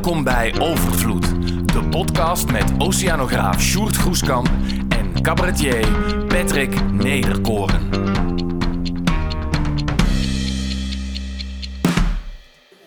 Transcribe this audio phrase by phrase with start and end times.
[0.00, 1.26] Welkom bij Overvloed,
[1.72, 4.50] de podcast met oceanograaf Sjoerd Groeskamp
[4.88, 5.88] en cabaretier
[6.26, 7.88] Patrick Nederkoren.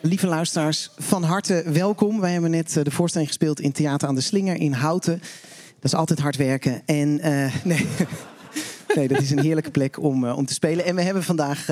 [0.01, 2.19] Lieve luisteraars, van harte welkom.
[2.19, 5.19] Wij hebben net eh, de voorstelling gespeeld in Theater aan de Slinger in Houten.
[5.75, 6.81] Dat is altijd hard werken.
[6.85, 7.87] En eh, nee.
[8.95, 10.85] nee, dat is een heerlijke plek om, eh, om te spelen.
[10.85, 11.67] En we hebben vandaag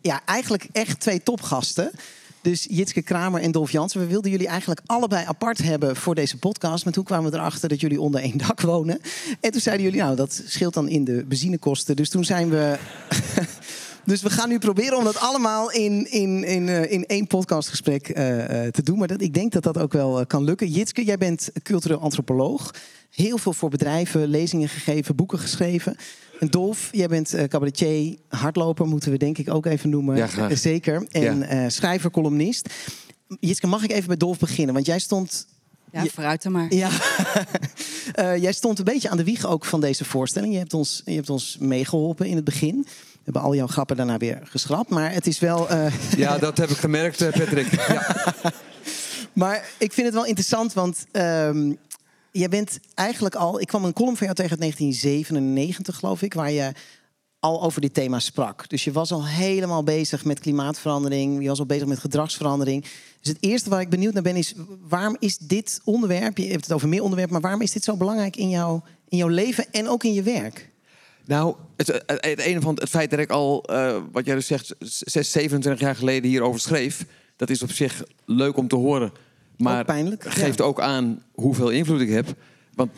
[0.00, 1.90] ja, eigenlijk echt twee topgasten.
[2.42, 4.00] Dus Jitske Kramer en Dolf Jansen.
[4.00, 6.84] We wilden jullie eigenlijk allebei apart hebben voor deze podcast.
[6.84, 9.00] Maar toen kwamen we erachter dat jullie onder één dak wonen.
[9.40, 11.96] En toen zeiden jullie, nou, dat scheelt dan in de benzinekosten.
[11.96, 12.78] Dus toen zijn we...
[14.04, 18.08] Dus we gaan nu proberen om dat allemaal in, in, in, eh, in één podcastgesprek
[18.08, 18.98] eh, eh, te doen.
[18.98, 20.68] Maar dat, ik denk dat dat ook wel kan lukken.
[20.68, 22.74] Jitske, jij bent cultureel antropoloog.
[23.10, 25.96] Heel veel voor bedrijven, lezingen gegeven, boeken geschreven.
[26.40, 30.16] En Dolf, jij bent eh, cabaretier, hardloper moeten we denk ik ook even noemen.
[30.16, 30.58] Ja, graag.
[30.58, 31.06] Zeker.
[31.10, 32.68] En eh, schrijver, columnist.
[33.40, 34.74] Jitske, mag ik even bij Dolf beginnen?
[34.74, 35.46] Want jij stond
[35.92, 36.74] Ja, Je- vooruit dan maar.
[36.74, 36.90] ja,
[38.12, 40.52] Eh, jij stond een beetje aan de wieg ook van deze voorstelling.
[40.52, 42.86] Je hebt ons, je hebt ons meegeholpen in het begin.
[43.30, 44.90] We hebben al jouw grappen daarna weer geschrapt.
[44.90, 45.68] Maar het is wel.
[45.68, 47.66] eh, Ja, dat heb ik gemerkt, eh, Patrick.
[47.88, 48.16] Ja.
[49.32, 51.72] maar ik vind het wel interessant, want ehm,
[52.30, 53.60] jij bent eigenlijk al.
[53.60, 56.72] Ik kwam een column van jou tegen uit 1997, geloof ik, waar je
[57.40, 58.68] al over dit thema sprak.
[58.68, 61.42] Dus je was al helemaal bezig met klimaatverandering.
[61.42, 62.82] Je was al bezig met gedragsverandering.
[63.20, 64.54] Dus het eerste waar ik benieuwd naar ben is...
[64.88, 66.38] waarom is dit onderwerp...
[66.38, 67.32] je hebt het over meer onderwerpen...
[67.34, 70.22] maar waarom is dit zo belangrijk in, jou, in jouw leven en ook in je
[70.22, 70.69] werk?
[71.30, 75.30] Nou, het, het, van het feit dat ik al, eh, wat jij dus zegt, 6,
[75.30, 77.04] 27 jaar geleden hierover schreef,
[77.36, 79.12] dat is op zich leuk om te horen.
[79.56, 80.64] Maar Ook pijnlijk, geeft ja.
[80.64, 82.34] ook aan hoeveel invloed ik heb.
[82.74, 82.90] Want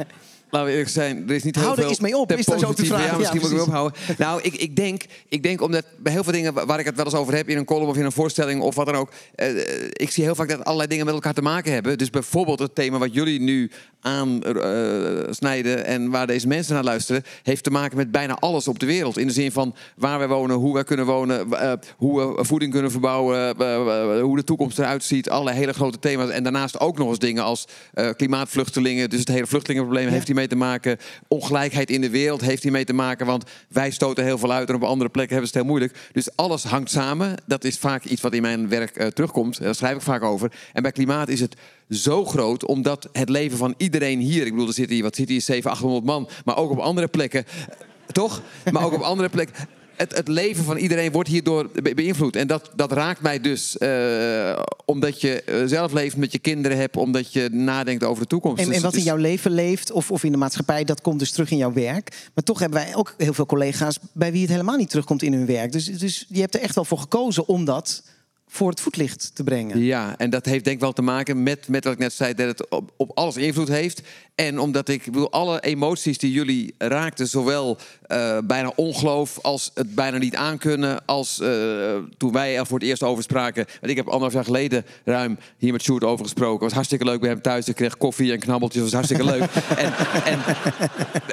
[0.50, 2.46] laten we eerlijk zijn, er is niet heel Hou er veel eens mee op, is
[2.46, 3.06] dan zo te vragen.
[3.06, 3.98] Ja, misschien Ja, moet ik ophouden.
[4.18, 6.96] Nou, ik, ik, denk, ik denk omdat bij heel veel dingen wa- waar ik het
[6.96, 9.10] wel eens over heb in een column of in een voorstelling of wat dan ook,
[9.34, 9.48] eh,
[9.92, 11.98] ik zie heel vaak dat allerlei dingen met elkaar te maken hebben.
[11.98, 13.70] Dus bijvoorbeeld het thema wat jullie nu
[14.00, 18.86] aansnijden en waar deze mensen naar luisteren, heeft te maken met bijna alles op de
[18.86, 19.18] wereld.
[19.18, 22.72] In de zin van waar wij wonen, hoe wij kunnen wonen, eh, hoe we voeding
[22.72, 25.30] kunnen verbouwen, eh, eh, hoe de toekomst eruit ziet.
[25.30, 26.30] Allerlei hele grote thema's.
[26.30, 27.64] En daarnaast ook nog eens dingen als
[27.94, 29.10] eh, klimaatvluchtelingen.
[29.10, 30.98] Dus het hele vluchtelingenprobleem heeft hiermee te maken.
[31.28, 33.26] Ongelijkheid in de wereld heeft hiermee te maken.
[33.26, 36.08] Want wij stoten heel veel uit en op andere plekken hebben ze het heel moeilijk.
[36.12, 37.34] Dus alles hangt samen.
[37.46, 39.62] Dat is vaak iets wat in mijn werk eh, terugkomt.
[39.62, 40.52] Daar schrijf ik vaak over.
[40.72, 41.56] En bij klimaat is het
[41.90, 44.46] zo groot, omdat het leven van iedereen hier...
[44.46, 46.28] Ik bedoel, er zit hier, wat zit hier, 700, 800 man.
[46.44, 47.76] Maar ook op andere plekken, eh,
[48.12, 48.42] toch?
[48.72, 49.54] Maar ook op andere plekken...
[49.98, 52.36] Het, het leven van iedereen wordt hierdoor be- beïnvloed.
[52.36, 53.78] En dat, dat raakt mij dus.
[53.78, 58.28] eh, omdat je eh, zelf leeft, met je kinderen hebt, omdat je nadenkt over de
[58.28, 58.58] toekomst.
[58.62, 61.18] En, Dus en wat in jouw leven leeft of, of in de maatschappij, dat komt
[61.18, 62.28] dus terug in jouw werk.
[62.34, 65.32] Maar toch hebben wij ook heel veel collega's bij wie het helemaal niet terugkomt in
[65.32, 65.72] hun werk.
[65.72, 68.02] Dus, dus je hebt er echt wel voor gekozen om dat
[68.48, 69.80] voor het voetlicht te brengen.
[69.80, 72.34] Ja, en dat heeft denk ik wel te maken met, met wat ik net zei,
[72.34, 74.02] dat het op, op alles invloed heeft.
[74.34, 79.70] En omdat ik, ik bedoel, alle emoties die jullie raakten, zowel eh, bijna ongeloof als
[79.74, 83.64] het bijna niet aankunnen, als eh, toen wij er voor het eerst over spraken.
[83.80, 86.52] Want ik heb anderhalf jaar geleden ruim hier met Sjoerd over gesproken.
[86.52, 87.68] Het was hartstikke leuk bij hem thuis.
[87.68, 89.40] Ik kreeg koffie en knabbeltjes, was hartstikke leuk.
[89.76, 89.92] en,
[90.24, 90.40] en,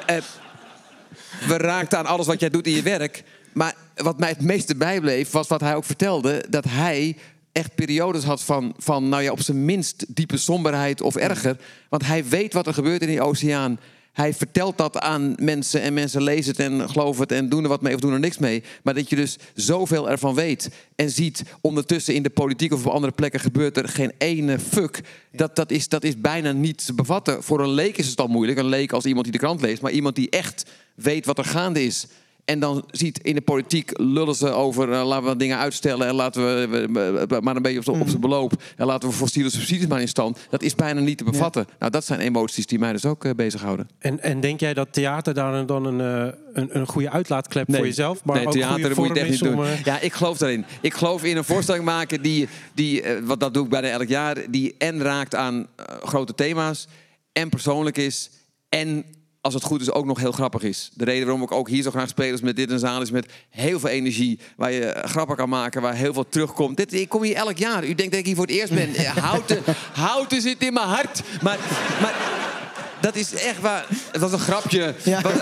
[0.06, 0.22] en
[1.48, 3.24] we raakten aan alles wat jij doet in je werk.
[3.52, 7.16] Maar wat mij het meeste bijbleef, was wat hij ook vertelde: dat hij
[7.52, 11.56] echt periodes had van, van nou ja, op zijn minst diepe somberheid of erger.
[11.88, 13.78] Want hij weet wat er gebeurt in die oceaan.
[14.12, 17.68] Hij vertelt dat aan mensen en mensen lezen het en geloven het en doen er
[17.68, 18.62] wat mee of doen er niks mee.
[18.82, 22.92] Maar dat je dus zoveel ervan weet en ziet ondertussen in de politiek of op
[22.92, 25.00] andere plekken gebeurt er geen ene fuck.
[25.32, 27.42] Dat, dat, is, dat is bijna niet te bevatten.
[27.42, 28.58] Voor een leek is het al moeilijk.
[28.58, 30.64] Een leek als iemand die de krant leest, maar iemand die echt
[30.94, 32.06] weet wat er gaande is.
[32.46, 36.14] En dan ziet in de politiek lullen ze over eh, laten we dingen uitstellen en
[36.14, 39.50] laten we, we- we- we- maar een beetje op, zijn beloop en laten we fossiele
[39.50, 40.38] subsidies maar in stand.
[40.50, 41.66] Dat is bijna niet te bevatten.
[41.78, 43.88] Nou, dat zijn emoties die mij dus ook eh, bezighouden.
[43.98, 47.86] En, en denk jij dat theater daar dan een, eh, een, een goede uitlaatklep voor
[47.86, 49.64] jezelf, maar nee, ook theater moet je echt niet doen.
[49.84, 50.64] Ja, ik geloof daarin.
[50.80, 54.36] Ik geloof in een voorstelling maken die, die wat dat doe ik bijna elk jaar,
[54.50, 55.66] die en raakt aan
[56.02, 56.86] grote thema's
[57.32, 58.30] en persoonlijk is
[58.68, 59.04] en
[59.46, 60.90] als het goed is ook nog heel grappig is.
[60.94, 63.10] De reden waarom ik ook hier zo graag speel is met dit een zaal is
[63.10, 66.76] met heel veel energie, waar je eh, grappen kan maken, waar heel veel terugkomt.
[66.76, 67.84] Dit, ik kom hier elk jaar.
[67.84, 68.94] U denkt dat ik hier voor het eerst ben.
[68.94, 69.62] Eh, Houten,
[70.06, 71.22] houten zit in mijn hart.
[71.42, 71.58] Maar,
[72.00, 72.14] maar
[73.00, 73.86] dat is echt waar.
[74.12, 74.94] Het was een grapje.
[75.04, 75.20] Ja.
[75.20, 75.32] Wat-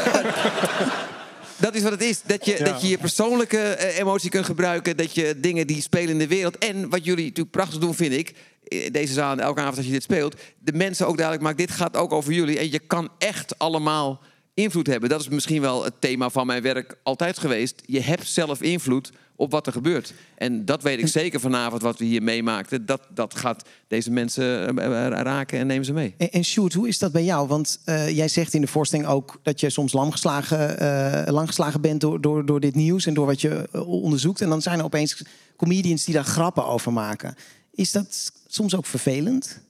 [1.57, 2.23] dat is wat het is.
[2.27, 2.65] Dat je, Ja.
[2.65, 4.97] dat je je persoonlijke eh, emotie kunt gebruiken.
[4.97, 6.59] Dat je dingen die spelen in de wereld.
[6.59, 8.33] En wat jullie natuurlijk prachtig doen, vind ik.
[8.65, 10.37] In Deze zaal en elke avond als je dit speelt.
[10.59, 11.59] De mensen ook duidelijk maakt.
[11.59, 12.59] Dit gaat ook over jullie.
[12.59, 14.21] En je kan echt allemaal
[14.55, 15.09] invloed hebben.
[15.09, 17.83] Dat is misschien wel het thema van mijn werk altijd geweest.
[17.87, 20.15] Je hebt zelf invloed op wat er gebeurt.
[20.35, 22.87] En dat weet ik zeker vanavond, wat we hier meemaakten.
[22.87, 26.15] Dat, dat gaat deze mensen eh, eh, raken en nemen ze mee.
[26.17, 27.49] En, en Sjoerd, hoe is dat bij jou?
[27.49, 32.01] Want eh, jij zegt in de voorstelling ook dat je soms lamgeslagen, uh, langgeslagen bent
[32.01, 34.41] door, door, door dit nieuws en door wat je onderzoekt.
[34.41, 35.25] En dan zijn er opeens
[35.57, 37.35] comedians die daar grappen over maken.
[37.75, 39.63] Is dat soms ook vervelend?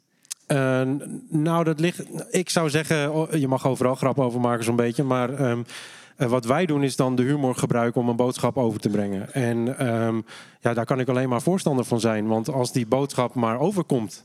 [0.49, 0.83] Uh,
[1.29, 2.03] nou, dat ligt.
[2.31, 5.03] Ik zou zeggen, je mag overal grappen over maken, zo'n beetje.
[5.03, 5.65] Maar um,
[6.19, 9.33] uh, wat wij doen is dan de humor gebruiken om een boodschap over te brengen.
[9.33, 10.25] En um,
[10.61, 12.27] ja, daar kan ik alleen maar voorstander van zijn.
[12.27, 14.25] Want als die boodschap maar overkomt.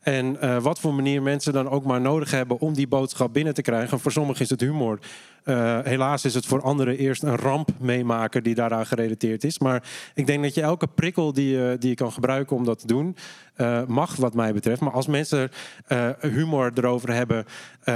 [0.00, 3.54] En uh, wat voor manier mensen dan ook maar nodig hebben om die boodschap binnen
[3.54, 4.00] te krijgen.
[4.00, 4.98] Voor sommigen is het humor.
[5.44, 9.58] Uh, helaas is het voor anderen eerst een ramp meemaken die daaraan gerelateerd is.
[9.58, 9.82] Maar
[10.14, 12.86] ik denk dat je elke prikkel die je, die je kan gebruiken om dat te
[12.86, 13.16] doen,
[13.56, 14.80] uh, mag wat mij betreft.
[14.80, 15.50] Maar als mensen
[15.88, 17.44] uh, humor erover hebben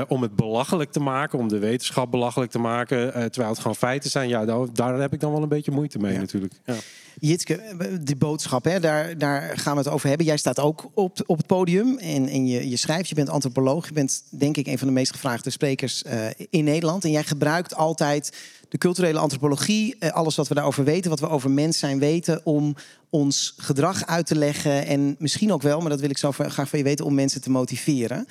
[0.08, 4.10] om het belachelijk te maken, om de wetenschap belachelijk te maken, terwijl het gewoon feiten
[4.10, 6.18] zijn, ja, daar, daar, heb ik dan wel een beetje moeite mee ja.
[6.18, 6.54] natuurlijk.
[6.64, 6.74] Ja.
[7.20, 7.60] Jitske,
[8.00, 10.26] die boodschap, hè, daar, daar gaan we het over hebben.
[10.26, 13.86] Jij staat ook op, op het podium en, en je, je schrijft, je bent antropoloog.
[13.86, 16.04] Je bent denk ik een van de meest gevraagde sprekers
[16.50, 17.04] in Nederland.
[17.04, 18.36] En jij gebruikt altijd
[18.68, 22.40] de culturele antropologie, eh, alles wat we daarover weten, wat we over mens zijn weten,
[22.44, 22.74] om
[23.10, 26.68] ons gedrag uit te leggen en misschien ook wel, maar dat wil ik zo graag
[26.68, 28.26] van je weten, om mensen te motiveren.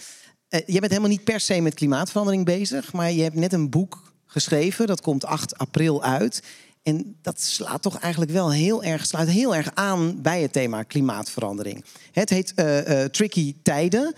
[0.49, 3.69] Uh, je bent helemaal niet per se met klimaatverandering bezig, maar je hebt net een
[3.69, 6.43] boek geschreven, dat komt 8 april uit.
[6.83, 10.83] En dat slaat toch eigenlijk wel heel erg, sluit heel erg aan bij het thema
[10.83, 11.85] klimaatverandering.
[12.11, 14.13] Het heet uh, Tricky Tijden.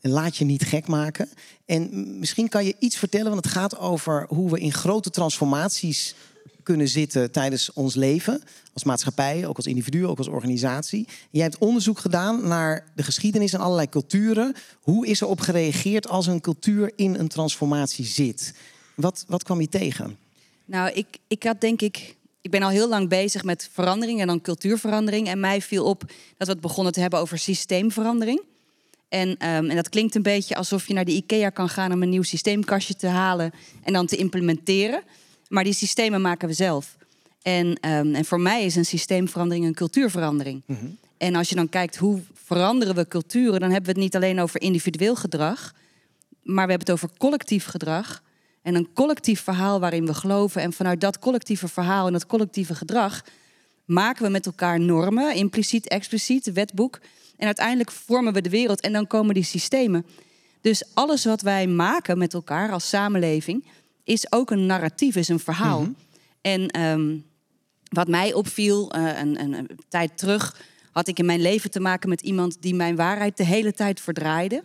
[0.00, 1.28] Laat je niet gek maken.
[1.64, 6.14] En misschien kan je iets vertellen, want het gaat over hoe we in grote transformaties
[6.62, 8.42] kunnen zitten tijdens ons leven.
[8.72, 11.08] Als maatschappij, ook als individu, ook als organisatie.
[11.30, 14.54] Jij hebt onderzoek gedaan naar de geschiedenis en allerlei culturen.
[14.80, 18.54] Hoe is er op gereageerd als een cultuur in een transformatie zit?
[18.94, 20.16] Wat, wat kwam je tegen?
[20.64, 22.16] Nou, ik, ik had denk ik.
[22.40, 25.28] Ik ben al heel lang bezig met verandering en dan cultuurverandering.
[25.28, 26.00] En mij viel op
[26.36, 28.42] dat we het begonnen te hebben over systeemverandering.
[29.08, 32.02] En, um, en, dat klinkt een beetje alsof je naar de IKEA kan gaan om
[32.02, 33.52] een nieuw systeemkastje te halen
[33.82, 35.02] en dan te implementeren.
[35.48, 36.96] Maar die systemen maken we zelf.
[37.42, 40.62] En, um, en voor mij is een systeemverandering een cultuurverandering.
[40.66, 40.98] Mm -hmm.
[41.18, 44.40] En als je dan kijkt hoe veranderen we culturen, dan hebben we het niet alleen
[44.40, 45.74] over individueel gedrag,
[46.42, 48.22] maar we hebben het over collectief gedrag.
[48.62, 50.62] En een collectief verhaal waarin we geloven.
[50.62, 53.24] En vanuit dat collectieve verhaal en dat collectieve gedrag
[53.88, 57.00] maken we met elkaar normen, impliciet, expliciet, wetboek.
[57.36, 60.06] En uiteindelijk vormen we de wereld en dan komen die systemen.
[60.60, 63.66] Dus alles wat wij maken met elkaar als samenleving
[64.04, 65.80] is ook een narratief, is een verhaal.
[65.80, 65.96] Mm -hmm.
[66.40, 67.24] En um,
[67.88, 70.60] wat mij opviel, uh, een, een, een, tijd terug
[70.92, 74.00] had ik in mijn leven te maken met iemand die mijn waarheid de hele tijd
[74.00, 74.62] verdraaide.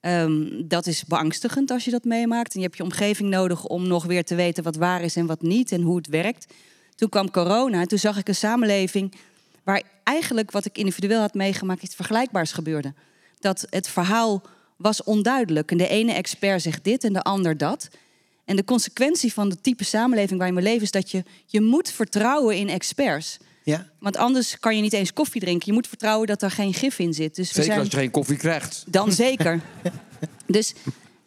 [0.00, 2.54] Um, dat is beangstigend als je dat meemaakt.
[2.54, 5.26] En je hebt je omgeving nodig om nog weer te weten wat waar is en
[5.26, 6.46] wat niet en hoe het werkt.
[6.94, 9.14] Toen kwam corona en toen zag ik een samenleving
[9.62, 12.92] waar eigenlijk wat ik individueel had meegemaakt iets vergelijkbaars gebeurde.
[13.38, 14.42] Dat het verhaal
[14.76, 15.70] was onduidelijk.
[15.70, 17.88] En de ene expert zegt dit en de ander dat.
[18.44, 21.90] En de consequentie van de type samenleving waarin we leven is dat je, je moet
[21.90, 23.38] vertrouwen in experts.
[23.62, 23.86] Ja.
[23.98, 25.66] Want anders kan je niet eens koffie drinken.
[25.66, 27.34] Je moet vertrouwen dat er geen gif in zit.
[27.34, 27.78] Dus zeker we zijn...
[27.78, 28.84] als je geen koffie krijgt.
[28.86, 29.60] Dan zeker.
[30.46, 30.74] dus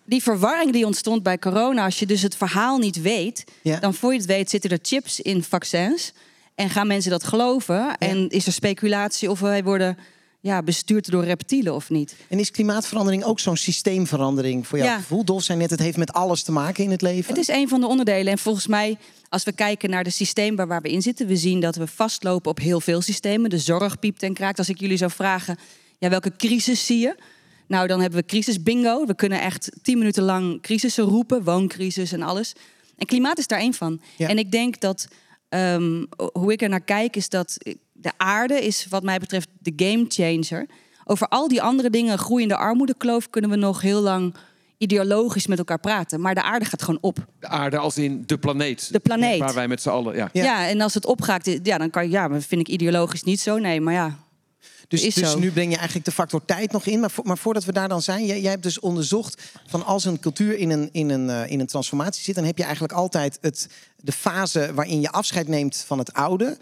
[0.05, 3.79] die verwarring die ontstond bij corona, als je dus het verhaal niet weet, ja.
[3.79, 6.13] dan voor je het weet zitten er chips in vaccins.
[6.55, 7.75] En gaan mensen dat geloven?
[7.75, 7.97] Ja.
[7.97, 9.97] En is er speculatie of wij worden
[10.41, 12.15] ja, bestuurd door reptielen of niet?
[12.29, 14.97] En is klimaatverandering ook zo'n systeemverandering voor jouw Ja.
[14.97, 15.25] gevoel?
[15.25, 17.29] Dolf zei net, het heeft met alles te maken in het leven.
[17.29, 18.31] Het is een van de onderdelen.
[18.31, 18.97] En volgens mij,
[19.29, 22.51] als we kijken naar de systeem waar we in zitten, we zien dat we vastlopen
[22.51, 23.49] op heel veel systemen.
[23.49, 24.57] De zorg piept en kraakt.
[24.57, 25.57] Als ik jullie zou vragen,
[25.99, 27.15] ja, welke crisis zie je?
[27.67, 29.05] Nou, dan hebben we crisis bingo.
[29.05, 32.53] We kunnen echt tien minuten lang crisissen roepen, wooncrisis en alles.
[32.97, 34.01] En klimaat is daar één van.
[34.17, 34.27] Ja.
[34.27, 35.07] En ik denk dat
[35.49, 37.57] um, hoe ik er naar kijk, is dat
[37.91, 40.65] de aarde is wat mij betreft de game changer.
[41.03, 44.35] Over al die andere dingen, groeiende armoedekloof, kunnen we nog heel lang
[44.77, 46.21] ideologisch met elkaar praten.
[46.21, 47.25] Maar de aarde gaat gewoon op.
[47.39, 48.91] De aarde als in de planeet.
[48.91, 49.39] De planeet.
[49.39, 50.15] Waar wij met z'n allen...
[50.15, 50.29] Ja.
[50.33, 50.43] Ja.
[50.43, 50.67] ja.
[50.67, 53.57] en als het opgaat, ja, dan kan je, ja, vind ik ideologisch niet zo.
[53.57, 54.24] Nee, maar ja.
[54.87, 55.39] Dus, is dus zo.
[55.39, 56.99] nu breng je eigenlijk de factor tijd nog in.
[56.99, 60.19] Maar, maar voordat we daar dan zijn, jij, jij hebt dus onderzocht van als een
[60.19, 63.37] cultuur in een, in, een, uh, in een transformatie zit, dan heb je eigenlijk altijd
[63.41, 66.57] het, de fase waarin je afscheid neemt van het oude.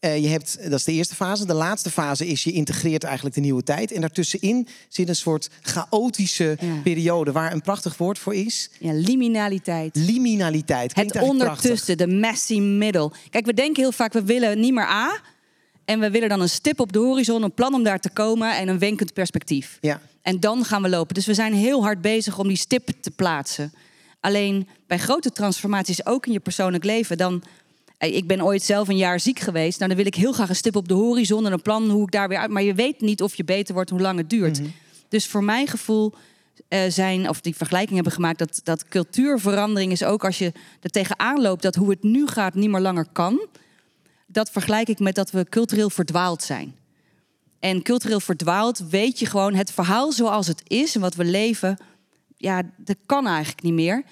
[0.00, 1.46] Uh, je hebt, dat is de eerste fase.
[1.46, 3.92] De laatste fase is je integreert eigenlijk de nieuwe tijd.
[3.92, 6.80] En daartussenin zit een soort chaotische Ja.
[6.82, 8.70] periode waar een prachtig woord voor is.
[8.78, 9.96] Ja, liminaliteit.
[9.96, 10.92] Liminaliteit.
[10.92, 13.12] Klinkt Het ondertussen, de messy middle.
[13.30, 15.20] Kijk, we denken heel vaak, we willen niet meer A.
[15.86, 18.56] En we willen dan een stip op de horizon, een plan om daar te komen
[18.56, 19.78] en een wenkend perspectief.
[19.80, 20.00] Ja.
[20.22, 21.14] En dan gaan we lopen.
[21.14, 23.72] Dus we zijn heel hard bezig om die stip te plaatsen.
[24.20, 27.42] Alleen bij grote transformaties, ook in je persoonlijk leven, dan.
[27.98, 29.78] Ik ben ooit zelf een jaar ziek geweest.
[29.78, 32.02] Nou, dan wil ik heel graag een stip op de horizon en een plan hoe
[32.02, 32.50] ik daar weer uit.
[32.50, 34.60] Maar je weet niet of je beter wordt, hoe lang het duurt.
[35.08, 36.12] Dus voor mijn gevoel
[36.68, 40.90] eh, zijn, of die vergelijking hebben gemaakt, dat, dat cultuurverandering is ook als je er
[40.90, 43.46] tegenaan loopt dat hoe het nu gaat niet meer langer kan.
[44.36, 46.74] Dat vergelijk ik met dat we cultureel verdwaald zijn.
[47.58, 51.76] En cultureel verdwaald weet je gewoon het verhaal zoals het is en wat we leven.
[52.36, 54.02] Ja, dat kan eigenlijk niet meer.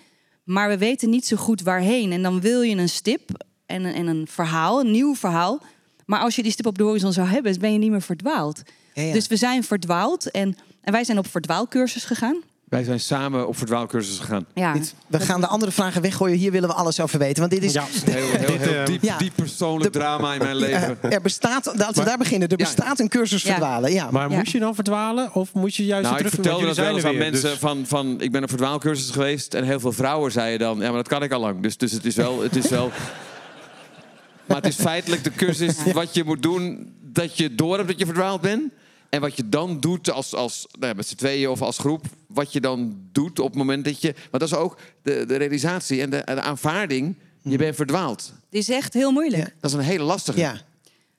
[0.44, 2.12] Maar we weten niet zo goed waarheen.
[2.12, 5.62] En dan wil je een stip en een, en een verhaal, een nieuw verhaal.
[6.06, 8.02] Maar als je die stip op de horizon zou hebben, dan ben je niet meer
[8.02, 8.62] verdwaald.
[8.94, 9.12] Ja, ja.
[9.12, 12.42] Dus we zijn verdwaald en, en wij zijn op verdwaalcursus gegaan.
[12.68, 14.46] Wij zijn samen op verdwaalcursus gegaan.
[14.54, 14.72] Ja.
[14.72, 16.38] Dit- we gaan de andere vragen weggooien.
[16.38, 17.38] Hier willen we alles over weten.
[17.40, 17.72] Want dit is.
[17.72, 17.84] Ja.
[18.04, 19.16] Heel, heel, Dit, heel diep, ja.
[19.18, 20.98] diep persoonlijk De- drama in mijn leven.
[21.02, 22.64] eh, er bestaat, als we Maar- daar beginnen, er Ja.
[22.64, 23.50] bestaat een cursus Ja.
[23.50, 23.92] verdwalen.
[23.92, 24.10] Ja.
[24.10, 24.36] Maar Ja.
[24.36, 25.34] moest je dan verdwalen?
[25.34, 27.84] Of moest je juist Nou, ik vertelde dat wel eens aan er mensen dus- van,
[27.86, 28.20] van...
[28.20, 30.78] Ik ben op verdwaalcursus geweest en heel veel vrouwen zeiden dan...
[30.78, 31.62] Ja, maar dat kan ik al lang.
[31.62, 32.42] Dus, dus het is wel...
[32.42, 32.90] Het is wel
[34.46, 36.92] maar het is feitelijk de cursus wat je moet doen...
[37.02, 38.62] dat je door hebt dat je verdwaald bent.
[39.10, 42.04] En wat je dan doet als, als nou ja, met z'n tweeën of als groep...
[42.26, 44.12] wat je dan doet op het moment dat je...
[44.30, 47.16] Maar dat is ook de, de realisatie en de, de aanvaarding...
[47.42, 48.32] je bent verdwaald.
[48.50, 49.42] Die is echt heel moeilijk.
[49.42, 49.52] Ja.
[49.60, 50.38] Dat is een hele lastige.
[50.38, 50.60] ja.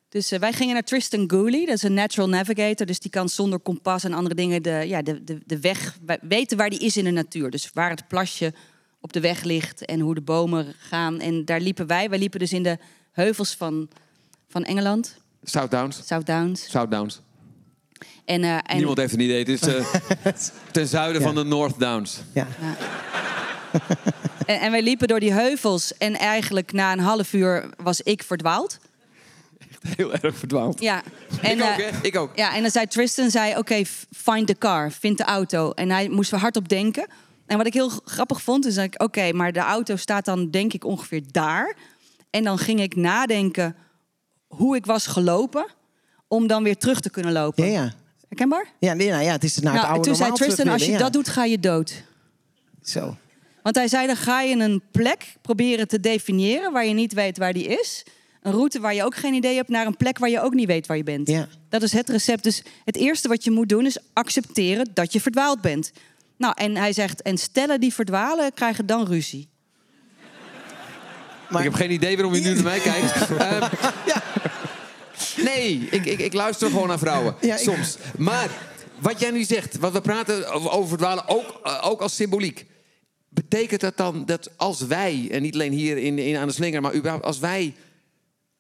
[0.10, 2.86] Dus eh, wij gingen naar Tristan Gooley, dat is een natural navigator.
[2.86, 6.58] Dus die kan zonder kompas en andere dingen de, ja, de, de, de weg weten
[6.58, 7.50] waar die is in de natuur.
[7.50, 8.54] Dus waar het plasje
[9.00, 11.20] op de weg ligt en hoe de bomen gaan.
[11.20, 12.10] En daar liepen wij.
[12.10, 12.78] Wij liepen dus in de
[13.12, 13.90] heuvels van,
[14.48, 16.02] van Engeland, South Downs.
[16.06, 16.70] South Downs.
[16.70, 17.22] South Downs.
[18.26, 19.38] En, eh, en Niemand heeft een idee.
[19.40, 19.86] Het is eh,
[20.72, 21.28] ten zuiden Ja.
[21.28, 22.22] van de North Downs.
[22.34, 22.48] ja.
[24.46, 25.98] En, en wij liepen door die heuvels.
[25.98, 28.78] En eigenlijk na een half uur was ik verdwaald.
[29.96, 30.82] Heel erg verdwaald.
[30.82, 31.04] Ja.
[31.42, 31.94] En, ik ook, eh?
[32.02, 32.36] Ik ook.
[32.36, 35.72] Ja, en dan zei Tristan, zei, oké, find the car, vind de auto.
[35.72, 37.08] En hij moest we hardop denken.
[37.46, 40.50] En wat ik heel grappig vond, is dat ik, oké, maar de auto staat dan
[40.52, 41.76] denk ik ongeveer daar.
[42.30, 43.76] En dan ging ik nadenken
[44.48, 45.66] hoe ik was gelopen,
[46.28, 47.66] om dan weer terug te kunnen lopen.
[47.66, 47.94] Ja, ja.
[48.36, 48.66] Herkenbaar?
[48.80, 50.98] Ja, nee, nou ja, het is naar het nou, oude toen zei Tristan, als je
[50.98, 51.90] dat doet, ga je dood.
[51.90, 52.04] ja.
[52.92, 53.18] Zo.
[53.64, 57.38] Want hij zei, dan ga je een plek proberen te definiëren waar je niet weet
[57.38, 58.04] waar die is.
[58.42, 60.68] Een route waar je ook geen idee hebt, naar een plek waar je ook niet
[60.68, 61.28] weet waar je bent.
[61.28, 61.48] Ja.
[61.70, 62.44] Dat is het recept.
[62.44, 65.92] Dus het eerste wat je moet doen is accepteren dat je verdwaald bent.
[66.38, 69.48] Nou, en hij zegt, en stellen die verdwalen krijgen dan ruzie.
[71.50, 73.14] Maar- Ik heb geen idee waarom je nu naar mij kijkt.
[73.38, 73.70] Ehm,
[75.44, 77.36] Nee, ik, ik, ik luister gewoon naar vrouwen.
[77.42, 77.98] Ja, ik- Soms.
[78.18, 78.50] Maar
[79.00, 82.66] wat jij nu zegt, wat we praten over, over verdwalen, ook, eh, ook als symboliek.
[83.30, 86.82] Betekent dat dan dat als wij, en niet alleen hier in, in aan de slinger,
[86.82, 87.74] maar überhaupt als wij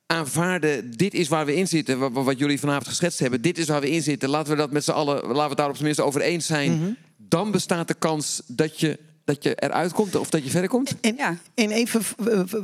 [0.05, 3.67] aanvaarden, dit is waar we in zitten, wat, wat jullie vanavond geschetst hebben, dit is
[3.67, 5.73] waar we in zitten, laten we dat met z'n allen, laten we het daar op
[5.73, 6.89] zijn minst over eens zijn, Mhm.
[7.17, 10.95] dan bestaat de kans dat je, dat je eruit komt of dat je verder komt?
[11.01, 11.37] En, Ja.
[11.53, 12.01] en even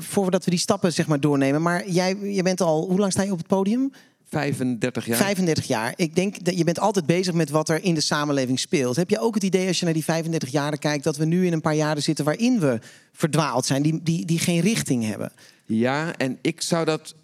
[0.02, 1.62] voordat we die stappen zeg maar doornemen.
[1.62, 3.92] Maar jij je bent al, hoe lang sta je op het podium?
[4.30, 5.18] 35 jaar.
[5.18, 5.94] 35 jaar.
[5.96, 8.96] Ik denk dat je bent altijd bezig met wat er in de samenleving speelt.
[8.96, 11.04] Heb je ook het idee als je naar die 35 jaren kijkt...
[11.04, 12.80] dat we nu in een paar jaren zitten waarin we
[13.14, 13.82] verdwaald zijn...
[13.82, 15.32] die, die, die geen richting hebben?
[15.66, 17.16] Ja, en ik zou dat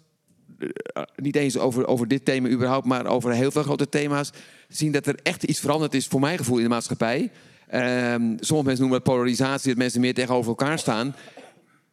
[0.58, 4.30] eh, niet eens over, over dit thema überhaupt, maar over heel veel grote thema's
[4.68, 7.30] zien dat er echt iets veranderd is, voor mijn gevoel, in de maatschappij.
[7.68, 11.14] Ehm, sommige mensen noemen het polarisatie, dat mensen meer tegenover elkaar staan.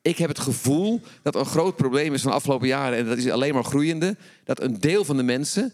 [0.02, 3.18] Ik heb het gevoel dat een groot probleem is van de afgelopen jaren, en dat
[3.18, 5.74] is alleen maar groeiende, dat een deel van de mensen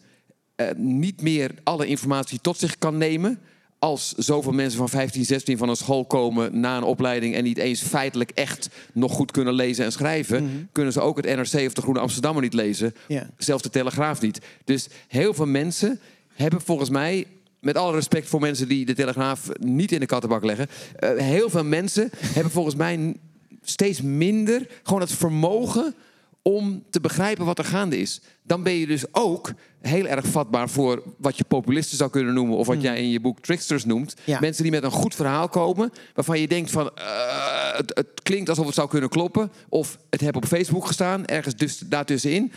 [0.55, 3.39] eh, niet meer alle informatie tot zich kan nemen.
[3.79, 7.57] Als zoveel mensen van 15, 16 van een school komen na een opleiding en niet
[7.57, 11.73] eens feitelijk echt nog goed kunnen lezen en schrijven, kunnen ze ook het NRC of
[11.73, 12.93] de Groene Amsterdammer niet lezen.
[13.37, 14.39] Zelfs de Telegraaf niet.
[14.63, 15.99] Dus heel veel mensen
[16.33, 17.27] hebben volgens mij,
[17.61, 21.49] met alle respect voor mensen die de Telegraaf niet in de kattenbak leggen, eh, heel
[21.49, 23.15] veel mensen hebben volgens mij
[23.61, 25.95] steeds minder gewoon het vermogen
[26.41, 28.21] om te begrijpen wat er gaande is.
[28.43, 29.51] Dan ben je dus ook
[29.81, 32.57] heel erg vatbaar voor wat je populisten zou kunnen noemen...
[32.57, 34.15] of wat jij in je boek tricksters noemt.
[34.23, 34.39] Ja.
[34.39, 35.91] Mensen die met een goed verhaal komen...
[36.13, 39.51] waarvan je denkt van, eh, het, het klinkt alsof het zou kunnen kloppen...
[39.69, 42.51] of het heb op Facebook gestaan, ergens dus daartussenin...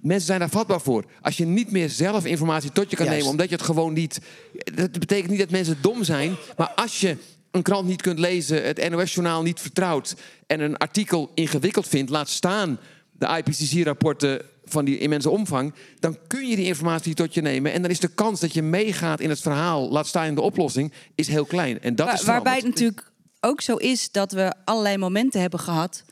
[0.00, 1.04] Mensen zijn daar vatbaar voor.
[1.20, 3.18] Als je niet meer zelf informatie tot je kan Juist.
[3.20, 4.18] nemen, omdat je het gewoon niet.
[4.74, 7.16] Dat betekent niet dat mensen dom zijn, maar als je
[7.50, 10.14] een krant niet kunt lezen, het NOS-journaal niet vertrouwt
[10.46, 12.78] en een artikel ingewikkeld vindt, laat staan
[13.12, 17.82] de IPCC-rapporten van die immense omvang, dan kun je die informatie tot je nemen en
[17.82, 20.92] dan is de kans dat je meegaat in het verhaal, laat staan in de oplossing,
[21.14, 21.80] is heel klein.
[21.80, 25.60] En dat Waar- is waarbij het natuurlijk ook zo is dat we allerlei momenten hebben
[25.60, 26.04] gehad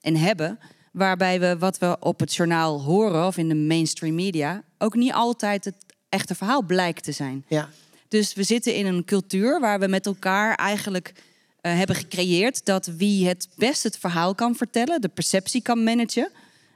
[0.00, 0.58] en hebben.
[0.92, 5.12] Waarbij we wat we op het journaal horen of in de mainstream media ook niet
[5.12, 5.76] altijd het
[6.08, 7.44] echte verhaal blijkt te zijn.
[7.48, 7.68] Ja.
[8.08, 11.12] Dus we zitten in een cultuur waar we met elkaar eigenlijk
[11.60, 16.30] eh, hebben gecreëerd dat wie het best het verhaal kan vertellen, de perceptie kan managen,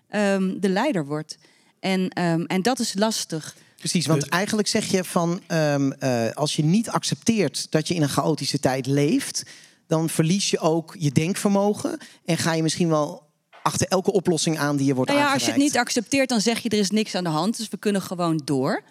[0.08, 1.38] ehm, de leider wordt.
[1.80, 3.56] En, ehm, en dat is lastig.
[3.76, 8.02] Precies, want eigenlijk zeg je van ehm, eh, als je niet accepteert dat je in
[8.02, 9.42] een chaotische tijd leeft,
[9.86, 13.25] dan verlies je ook je denkvermogen en ga je misschien wel
[13.66, 16.40] achter elke oplossing aan die je wordt Nou ja, als je het niet accepteert, dan
[16.40, 17.56] zeg je er is niks aan de hand.
[17.56, 18.82] Dus we kunnen gewoon door.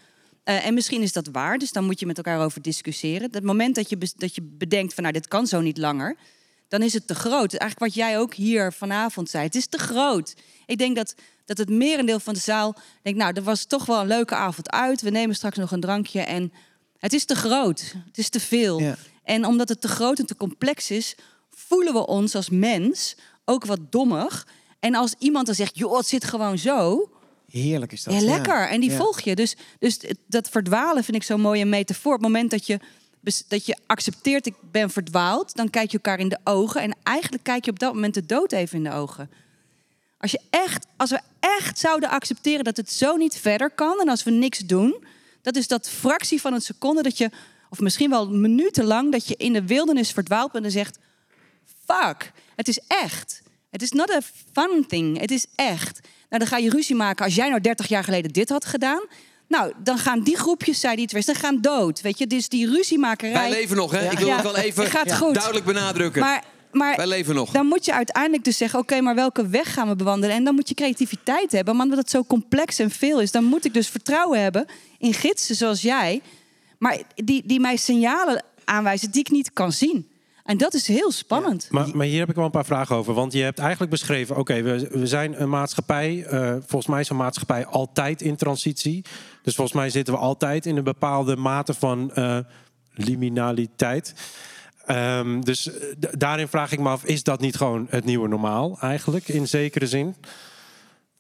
[0.44, 3.30] Eh, en misschien is dat waar, dus dan moet je met elkaar over discussiëren.
[3.32, 6.16] Het moment dat je, dat je bedenkt van nou, dit kan zo niet langer,
[6.68, 7.54] dan is het te groot.
[7.54, 10.34] Eigenlijk wat jij ook hier vanavond zei, het is te groot.
[10.66, 11.16] Ik denk dat,
[11.46, 14.72] dat het merendeel van de zaal denkt, nou, er was toch wel een leuke avond
[14.72, 15.02] uit.
[15.02, 16.54] We nemen straks nog een drankje en
[17.00, 17.94] het is te groot.
[18.06, 18.80] Het is te veel.
[18.80, 18.96] Ja.
[19.24, 21.16] En omdat het te groot en te complex is,
[21.50, 23.16] voelen we ons als mens
[23.46, 24.48] ook wat dommig.
[24.80, 27.10] En als iemand dan zegt, joh, het zit gewoon zo.
[27.50, 28.14] Heerlijk is dat.
[28.14, 28.68] Ja, lekker.
[28.68, 28.98] En die Ja.
[28.98, 29.36] volg je.
[29.36, 32.14] Dus, dus dat verdwalen vind ik zo'n mooie metafoor.
[32.14, 32.80] Op het moment dat je,
[33.48, 36.82] dat je accepteert, ik ben verdwaald, dan kijk je elkaar in de ogen.
[36.82, 39.30] En eigenlijk kijk je op dat moment de dood even in de ogen.
[40.18, 44.10] Als, je echt, als we echt zouden accepteren dat het zo niet verder kan en
[44.10, 45.04] als we niks doen,
[45.42, 47.30] dat is dat fractie van een seconde dat je,
[47.70, 50.98] of misschien wel minutenlang, dat je in de wildernis verdwaald bent en zegt:
[51.86, 53.42] Fuck, het is echt.
[53.76, 54.20] Het is not a
[54.54, 55.20] fun thing.
[55.20, 56.00] Het is echt.
[56.30, 59.04] Nou, dan ga je ruzie maken als jij nou 30 jaar geleden dit had gedaan.
[59.48, 62.02] Nou, dan gaan die groepjes, zei die wees, dan gaan dood.
[62.02, 63.34] Weet je, dus die ruziemakerij.
[63.34, 64.04] Wij leven nog, hè?
[64.04, 64.12] Ja.
[64.12, 65.34] Ik wil Ja, het wel even gaat goed.
[65.34, 66.22] duidelijk benadrukken.
[66.22, 67.52] Maar, maar Wij leven nog.
[67.52, 70.36] dan moet je uiteindelijk dus zeggen: oké, maar welke weg gaan we bewandelen?
[70.36, 71.76] En dan moet je creativiteit hebben.
[71.76, 74.66] Maar omdat het zo complex en veel is, dan moet ik dus vertrouwen hebben
[74.98, 76.22] in gidsen zoals jij.
[76.80, 80.10] Maar die, die mij signalen aanwijzen die ik niet kan zien.
[80.46, 81.68] En dat is heel spannend.
[81.70, 83.14] Maar, maar hier heb ik wel een paar vragen over.
[83.14, 86.24] Want je hebt eigenlijk beschreven, oké, we, we zijn een maatschappij.
[86.24, 89.06] eh, volgens mij is een maatschappij altijd in transitie.
[89.44, 92.38] Dus volgens mij zitten we altijd in een bepaalde mate van eh,
[92.94, 94.14] liminaliteit.
[94.86, 98.78] Ehm, dus eh, daarin vraag ik me af, is dat niet gewoon het nieuwe normaal
[98.82, 100.16] eigenlijk, in zekere zin?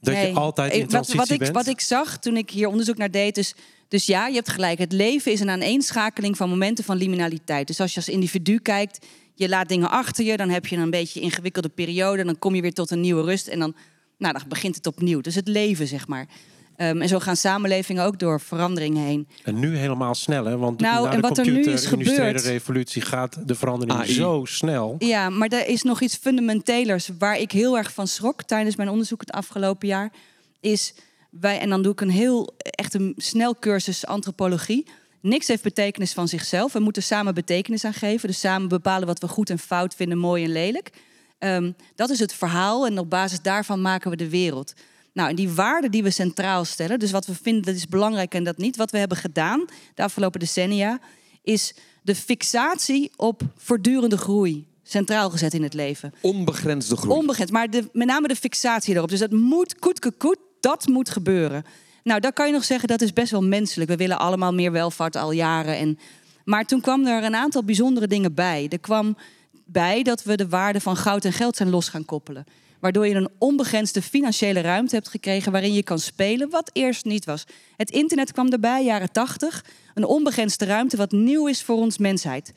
[0.01, 0.27] Dat Nee.
[0.31, 1.53] je altijd in wat, transitie wat ik, bent?
[1.53, 3.55] Wat ik zag toen ik hier onderzoek naar deed, is...
[3.87, 4.77] Dus ja, je hebt gelijk.
[4.79, 7.67] Het leven is een aaneenschakeling van momenten van liminaliteit.
[7.67, 10.37] Dus als je als individu kijkt, je laat dingen achter je...
[10.37, 12.23] dan heb je een beetje een ingewikkelde periode...
[12.23, 13.75] dan kom je weer tot een nieuwe rust en dan,
[14.17, 15.21] nou, dan begint het opnieuw.
[15.21, 16.27] Dus het leven, zeg maar.
[16.75, 19.27] Ehm, en zo gaan samenlevingen ook door veranderingen heen.
[19.43, 20.57] En nu helemaal snel, hè?
[20.57, 24.13] Want Nou, na en de wat er nu is gebeurd- revolutie gaat de verandering AI.
[24.13, 24.95] zo snel.
[24.99, 28.89] Ja, maar er is nog iets fundamentelers waar ik heel erg van schrok tijdens mijn
[28.89, 30.11] onderzoek het afgelopen jaar.
[30.59, 30.93] Is
[31.39, 34.87] wij, en dan doe ik een heel echt een snelcursus antropologie.
[35.21, 36.73] Niks heeft betekenis van zichzelf.
[36.73, 38.27] We moeten samen betekenis aan geven.
[38.27, 40.91] Dus samen bepalen wat we goed en fout vinden, mooi en lelijk.
[41.39, 44.73] Ehm, dat is het verhaal en op basis daarvan maken we de wereld.
[45.13, 48.33] Nou, en die waarden die we centraal stellen, dus wat we vinden dat is belangrijk
[48.33, 50.99] en dat niet, wat we hebben gedaan de afgelopen decennia,
[51.43, 56.13] is de fixatie op voortdurende groei centraal gezet in het leven.
[56.21, 57.19] Onbegrensde groei.
[57.19, 59.09] Onbegrensd, maar de, met name de fixatie erop.
[59.09, 61.65] Dus dat moet, koet, koet, koet, dat moet gebeuren.
[62.03, 63.89] Nou, dan kan je nog zeggen, dat is best wel menselijk.
[63.89, 65.77] We willen allemaal meer welvaart al jaren.
[65.77, 65.99] En,
[66.45, 68.67] maar toen kwam er een aantal bijzondere dingen bij.
[68.69, 69.17] Er kwam
[69.65, 72.45] bij dat we de waarde van goud en geld zijn los gaan koppelen.
[72.79, 77.25] Waardoor je een onbegrensde financiële ruimte hebt gekregen waarin je kan spelen, wat eerst niet
[77.25, 77.43] was.
[77.77, 79.65] Het internet kwam erbij, jaren 80.
[79.93, 82.53] Een onbegrensde ruimte wat nieuw is voor ons mensheid.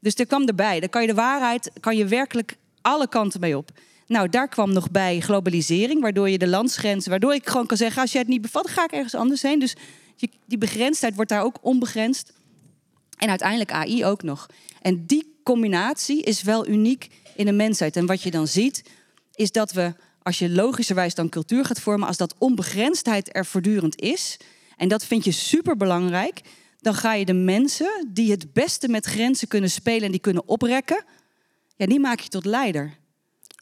[0.00, 0.80] Dus er kwam erbij.
[0.80, 3.70] Dan kan je de waarheid, kan je werkelijk alle kanten mee op.
[4.08, 8.02] Nou, daar kwam nog bij globalisering, waardoor je de landsgrenzen, waardoor ik gewoon kan zeggen,
[8.02, 9.58] als jij het niet bevat, ga ik ergens anders heen.
[9.58, 9.76] Dus
[10.46, 12.32] die begrensdheid wordt daar ook onbegrensd.
[13.16, 14.46] En uiteindelijk AI ook nog.
[14.82, 17.96] En die combinatie is wel uniek in de mensheid.
[17.96, 18.82] En wat je dan ziet,
[19.34, 24.00] is dat we, als je logischerwijs dan cultuur gaat vormen, als dat onbegrensdheid er voortdurend
[24.00, 24.36] is,
[24.76, 26.40] en dat vind je super belangrijk,
[26.80, 30.48] dan ga je de mensen die het beste met grenzen kunnen spelen en die kunnen
[30.48, 31.04] oprekken,
[31.76, 32.96] ja, die maak je tot leider.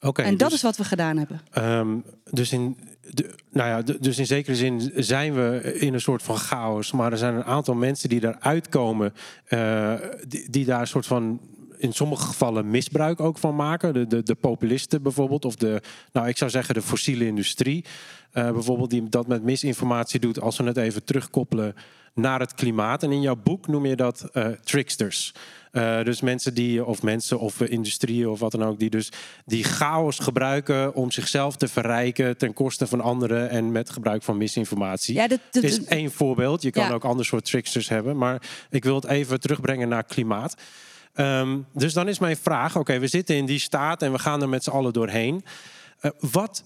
[0.01, 1.41] Oké, en dat dus- is wat we gedaan hebben.
[1.51, 1.97] Ehm,
[2.31, 2.77] dus, in,
[3.11, 6.93] de, nou ja, de- dus in zekere zin zijn we in een soort van chaos.
[6.93, 9.13] Maar er zijn een aantal mensen die daaruit komen.
[9.47, 9.95] eh,
[10.29, 11.41] die, die daar een soort van.
[11.79, 13.93] In sommige gevallen misbruik ook van maken.
[13.95, 15.45] De, de, de populisten bijvoorbeeld.
[15.45, 15.81] Of de,
[16.13, 17.85] nou ik zou zeggen de fossiele industrie.
[18.33, 20.41] eh, bijvoorbeeld die dat met misinformatie doet.
[20.41, 21.75] Als we het even terugkoppelen
[22.15, 23.03] naar het klimaat.
[23.03, 25.35] En in jouw boek noem je dat eh, tricksters.
[25.77, 29.09] Eh, dus mensen die, of mensen of industrieën of wat dan ook, die dus
[29.45, 34.37] die chaos gebruiken om zichzelf te verrijken ten koste van anderen en met gebruik van
[34.37, 35.15] misinformatie.
[35.15, 36.63] Ja, dat- dat- is één voorbeeld.
[36.63, 36.93] Je kan Ja.
[36.93, 40.55] ook ander soort tricksters hebben, maar ik wil het even terugbrengen naar klimaat.
[41.15, 44.43] Ehm, dus dan is mijn vraag: oké, we zitten in die staat en we gaan
[44.43, 45.45] er met z'n allen doorheen.
[46.01, 46.63] Eh, wat,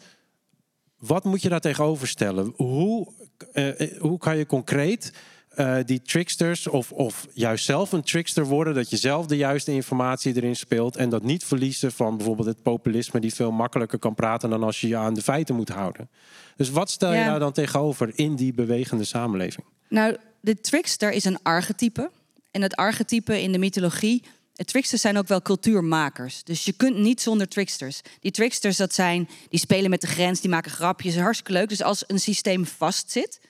[0.99, 2.53] wat moet je daar tegenover stellen?
[2.57, 3.13] Hoe,
[3.53, 5.13] eh, hoe kan je concreet
[5.51, 9.73] eh, die tricksters, of, of juist zelf een trickster worden, dat je zelf de juiste
[9.73, 14.15] informatie erin speelt en dat niet verliezen van bijvoorbeeld het populisme, die veel makkelijker kan
[14.15, 16.11] praten dan als je je aan de feiten moet houden.
[16.57, 17.27] Dus wat stel je Ja.
[17.27, 19.67] nou dan tegenover in die bewegende samenleving?
[19.89, 22.11] Nou, de trickster is een archetype.
[22.51, 24.23] En het archetype in de mythologie.
[24.55, 26.45] Tricksters zijn ook wel cultuurmakers.
[26.45, 28.01] Dus je kunt niet zonder tricksters.
[28.21, 31.17] Die tricksters, dat zijn, die spelen met de grens, die maken grapjes.
[31.17, 31.69] Hartstikke leuk.
[31.69, 33.41] Dus als een systeem vastzit,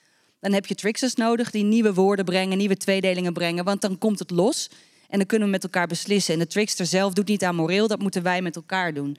[0.40, 3.64] dan heb je tricksters nodig die nieuwe woorden brengen, nieuwe tweedelingen brengen.
[3.64, 4.70] Want dan komt het los
[5.08, 6.34] en dan kunnen we met elkaar beslissen.
[6.34, 9.16] En de trickster zelf doet niet aan moreel, dat moeten wij met elkaar doen.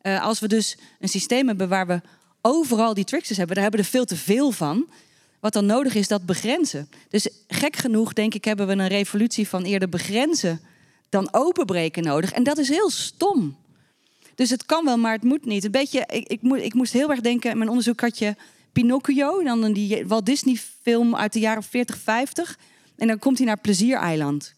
[0.00, 2.00] Eh, als we dus een systeem hebben waar we
[2.40, 4.88] overal die tricksters hebben, daar hebben we er veel te veel van.
[5.40, 6.88] Wat dan nodig is, dat begrenzen.
[7.08, 10.60] Dus gek genoeg, denk ik, hebben we een revolutie van eerder begrenzen
[11.08, 12.32] dan openbreken nodig.
[12.32, 13.56] En dat is heel stom.
[14.34, 15.64] Dus het kan wel, maar het moet niet.
[15.64, 18.34] Een beetje, ik, ik, moest, heel erg denken, mijn onderzoek had je
[18.72, 22.58] Pinocchio, dan die Walt Disney film uit de jaren 40, 50.
[22.96, 24.54] En dan komt hij naar Pleziereiland.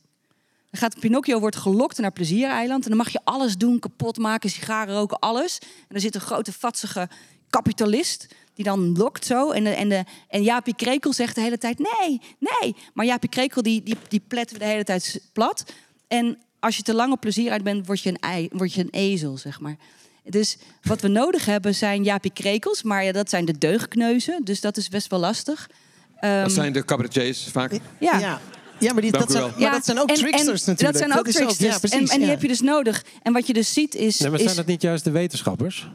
[0.70, 2.82] Dan gaat Pinocchio wordt gelokt naar Pleziereiland.
[2.82, 5.58] En dan mag je alles doen, kapot maken, sigaren roken, alles.
[5.88, 7.08] En er zit een grote vatsige
[7.50, 9.50] kapitalist die dan lokt zo.
[9.50, 12.76] En, en, de, en Jaapie Krekel zegt de hele tijd nee, nee.
[12.94, 15.72] Maar Jaapie Krekel die, die, die we de hele tijd plat.
[16.08, 18.80] En als je te lang op plezier uit bent, word je een, ei, word je
[18.80, 19.76] een ezel, zeg maar.
[20.24, 22.82] Dus wat we nodig hebben zijn Jaapie Krekels.
[22.82, 24.40] Maar ja, dat zijn de deugdkneuzen.
[24.44, 25.68] Dus dat is best wel lastig.
[26.16, 27.72] Ehm, Dat zijn de cabaretiers vaak.
[28.00, 28.18] ja.
[28.18, 28.40] Ja.
[28.78, 30.80] Ja, maar, die, dat zijn, dat ook en- tricksters en natuurlijk.
[30.80, 31.72] Dat zijn ook is tricksters.
[31.72, 32.32] ja, precies, en, en die ja.
[32.32, 33.04] heb je dus nodig.
[33.22, 34.18] En wat je dus ziet is...
[34.18, 35.90] Nee, maar is zijn dat niet juist de wetenschappers?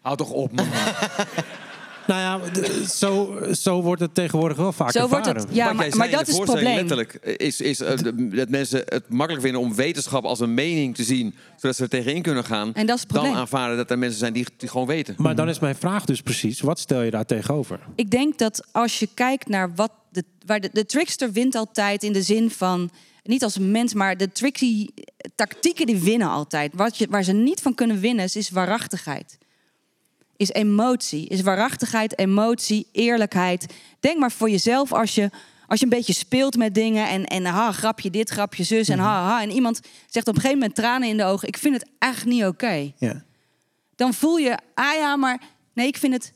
[0.00, 0.66] Houd toch op, man.
[2.10, 5.46] Nou ja, zo, zo wordt het tegenwoordig wel vaak Zo wordt het.
[5.50, 6.74] Ja, Wat maar, jij zei dat is het probleem.
[6.74, 10.94] Letterlijk is, is eh, de- dat mensen het makkelijk vinden om wetenschap als een mening
[10.94, 12.74] te zien, zodat ze er tegenin kunnen gaan.
[12.74, 13.40] En dat is het dan probleem.
[13.40, 15.14] aanvaarden dat er mensen zijn die, die gewoon weten.
[15.18, 17.80] Maar dan is mijn vraag dus precies, wat stel je daar tegenover?
[17.94, 22.02] Ik denk dat als je kijkt naar wat de, waar de, de trickster wint altijd
[22.02, 22.90] in de zin van
[23.22, 24.86] niet als een mens, maar de tricky
[25.34, 26.72] tactieken die winnen altijd.
[26.74, 29.38] Wat je, waar ze niet van kunnen winnen is, is waarachtigheid.
[30.40, 33.74] Is emotie, is waarachtigheid, emotie, eerlijkheid.
[34.00, 35.30] Denk maar voor jezelf als je,
[35.66, 38.98] als je een beetje speelt met dingen en, en ha, grapje dit, grapje zus en
[38.98, 39.42] ha, ha.
[39.42, 41.48] En iemand zegt op een gegeven moment tranen in de ogen.
[41.48, 43.24] Ik vind het echt niet oké Ja.
[43.96, 45.40] dan voel je, ah ja, maar
[45.72, 46.32] nee, ik vind het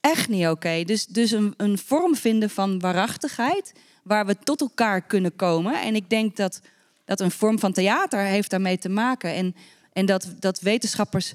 [0.00, 0.84] echt niet oké.
[0.84, 5.82] Dus, dus een, een vorm vinden van waarachtigheid, waar we tot elkaar kunnen komen.
[5.82, 6.60] En ik denk dat,
[7.04, 9.34] dat een vorm van theater heeft daarmee te maken.
[9.34, 9.54] En,
[9.92, 11.32] en dat, dat wetenschappers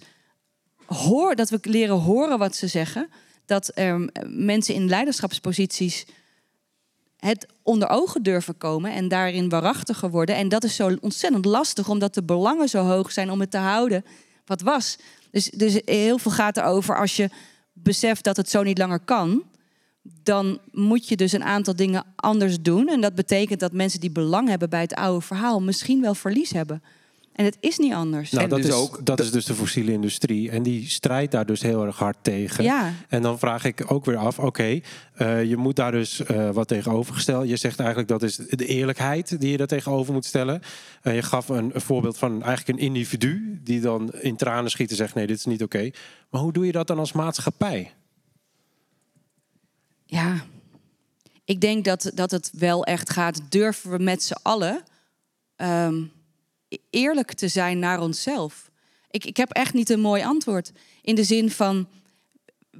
[0.87, 3.09] hoor, dat we leren horen wat ze zeggen.
[3.45, 6.05] Dat er mensen in leiderschapsposities
[7.17, 10.35] het onder ogen durven komen en daarin waarachtiger worden.
[10.35, 13.57] En dat is zo ontzettend lastig, omdat de belangen zo hoog zijn om het te
[13.57, 14.05] houden
[14.45, 14.97] wat was.
[15.31, 17.29] Dus, dus heel veel gaat erover als je
[17.73, 19.43] beseft dat het zo niet langer kan.
[20.23, 22.87] Dan moet je dus een aantal dingen anders doen.
[22.87, 26.51] En dat betekent dat mensen die belang hebben bij het oude verhaal misschien wel verlies
[26.51, 26.83] hebben.
[27.37, 28.31] En het is niet anders.
[28.31, 30.49] Nou, En dat, dus is, ook- dat is dus de fossiele industrie.
[30.49, 32.63] En die strijdt daar dus heel erg hard tegen.
[32.63, 32.93] Ja.
[33.07, 34.79] En dan vraag ik ook weer af, oké,
[35.13, 37.47] eh, je moet daar dus eh, wat tegenover stellen.
[37.47, 40.61] Je zegt eigenlijk dat is de eerlijkheid die je daar tegenover moet stellen.
[41.01, 44.89] Eh, je gaf een, een voorbeeld van eigenlijk een individu die dan in tranen schiet
[44.89, 45.89] en zegt nee, dit is niet oké.
[46.29, 47.93] Maar hoe doe je dat dan als maatschappij?
[50.05, 50.35] Ja,
[51.45, 53.41] ik denk dat, dat het wel echt gaat.
[53.49, 54.83] Durven we met z'n allen
[55.55, 56.03] ehm,
[56.89, 58.69] eerlijk te zijn naar onszelf?
[59.11, 60.71] Ik, ik heb echt niet een mooi antwoord.
[61.01, 61.87] In de zin van.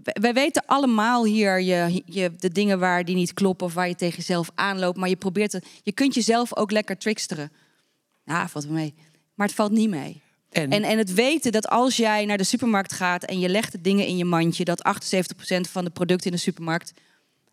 [0.01, 3.95] wij- weten allemaal hier je, je, de dingen waar die niet kloppen of waar je
[3.95, 4.97] tegen jezelf aanloopt.
[4.97, 5.65] Maar je probeert het.
[5.83, 7.51] Je kunt jezelf ook lekker tricksteren.
[8.25, 8.93] Nou, valt wel mee.
[9.33, 10.21] Maar het valt niet mee.
[10.49, 13.71] En, En, en het weten dat als jij naar de supermarkt gaat en je legt
[13.71, 16.93] de dingen in je mandje, dat 78% van de producten in de supermarkt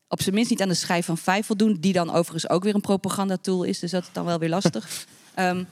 [0.09, 2.75] op zijn minst niet aan de schijf van vijf voldoen, die dan overigens ook weer
[2.75, 4.89] een propagandatool is, dus dat is dan wel weer lastig.
[5.35, 5.65] Ehm,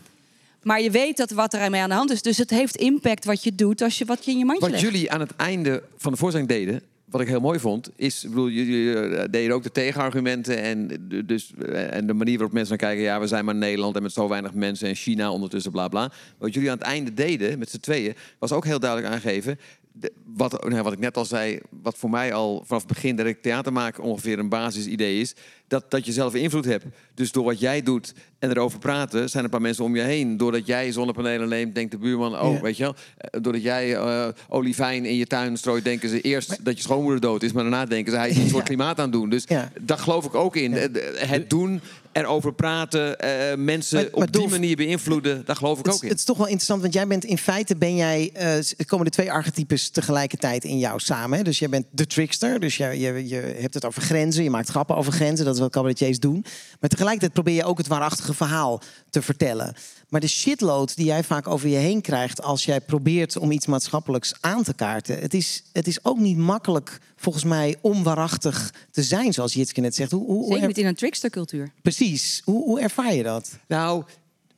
[0.62, 3.24] maar je weet dat wat er mee aan de hand is, dus het heeft impact
[3.24, 4.92] wat je doet als je wat je in je mandje wat legt.
[4.92, 8.30] jullie aan het einde van de voorstelling deden, wat ik heel mooi vond, is, ik
[8.30, 10.88] bedoel, jullie eh, deden ook de tegenargumenten en
[11.26, 14.02] dus, eh, en de manier waarop mensen dan kijken, ja, we zijn maar Nederland en
[14.02, 16.12] met zo weinig mensen en China ondertussen, bla bla.
[16.38, 19.58] Wat jullie aan het einde deden met z'n tweeën, was ook heel duidelijk aangeven.
[19.92, 23.16] De- wat, nou, wat ik net al zei, wat voor mij al vanaf het begin
[23.16, 25.34] dat ik theater maak ongeveer een basisidee is,
[25.68, 26.84] dat, dat je zelf invloed hebt.
[27.14, 30.02] Dus door wat jij doet en erover praten, zijn er een paar mensen om je
[30.02, 30.36] heen.
[30.36, 32.60] Doordat jij zonnepanelen neemt, denkt de buurman, oh, Ja.
[32.60, 32.94] weet je wel.
[33.16, 37.20] Eh, Doordat jij eh, olivijn in je tuin strooit, denken ze eerst dat je schoonmoeder
[37.20, 39.28] dood is, maar daarna denken ze, hij is iets voor klimaat aan het doen.
[39.28, 39.72] Dus Ja.
[39.80, 40.74] daar geloof ik ook in.
[40.76, 40.88] Eh,
[41.28, 41.80] Het doen,
[42.12, 46.02] erover praten, eh, mensen Maar- maar op die manier beïnvloeden, daar geloof ik Het, ook
[46.02, 46.08] in.
[46.08, 49.04] het is toch wel interessant, want jij bent in feite ben jij, eh, s- komen
[49.04, 51.38] de twee archetypes tegelijkertijd in jou samen.
[51.38, 51.44] Hè?
[51.44, 54.68] Dus jij bent de trickster, dus je, je, je hebt het over grenzen, je maakt
[54.68, 55.44] grappen over grenzen.
[55.44, 56.44] Dat is wat cabaretiers doen.
[56.80, 59.74] Maar tegelijkertijd probeer je ook het waarachtige verhaal te vertellen.
[60.08, 63.66] Maar de shitload die jij vaak over je heen krijgt als jij probeert om iets
[63.66, 65.18] maatschappelijks aan te kaarten.
[65.18, 69.80] Het is, het is ook niet makkelijk, volgens mij, om waarachtig te zijn, zoals Jitske
[69.80, 70.10] net zegt.
[70.10, 71.72] Hoe, hoe, hoe Zeker er- niet in een trickstercultuur.
[71.82, 72.01] Precies.
[72.44, 73.58] Hoe, hoe ervaar je dat?
[73.68, 74.04] Nou,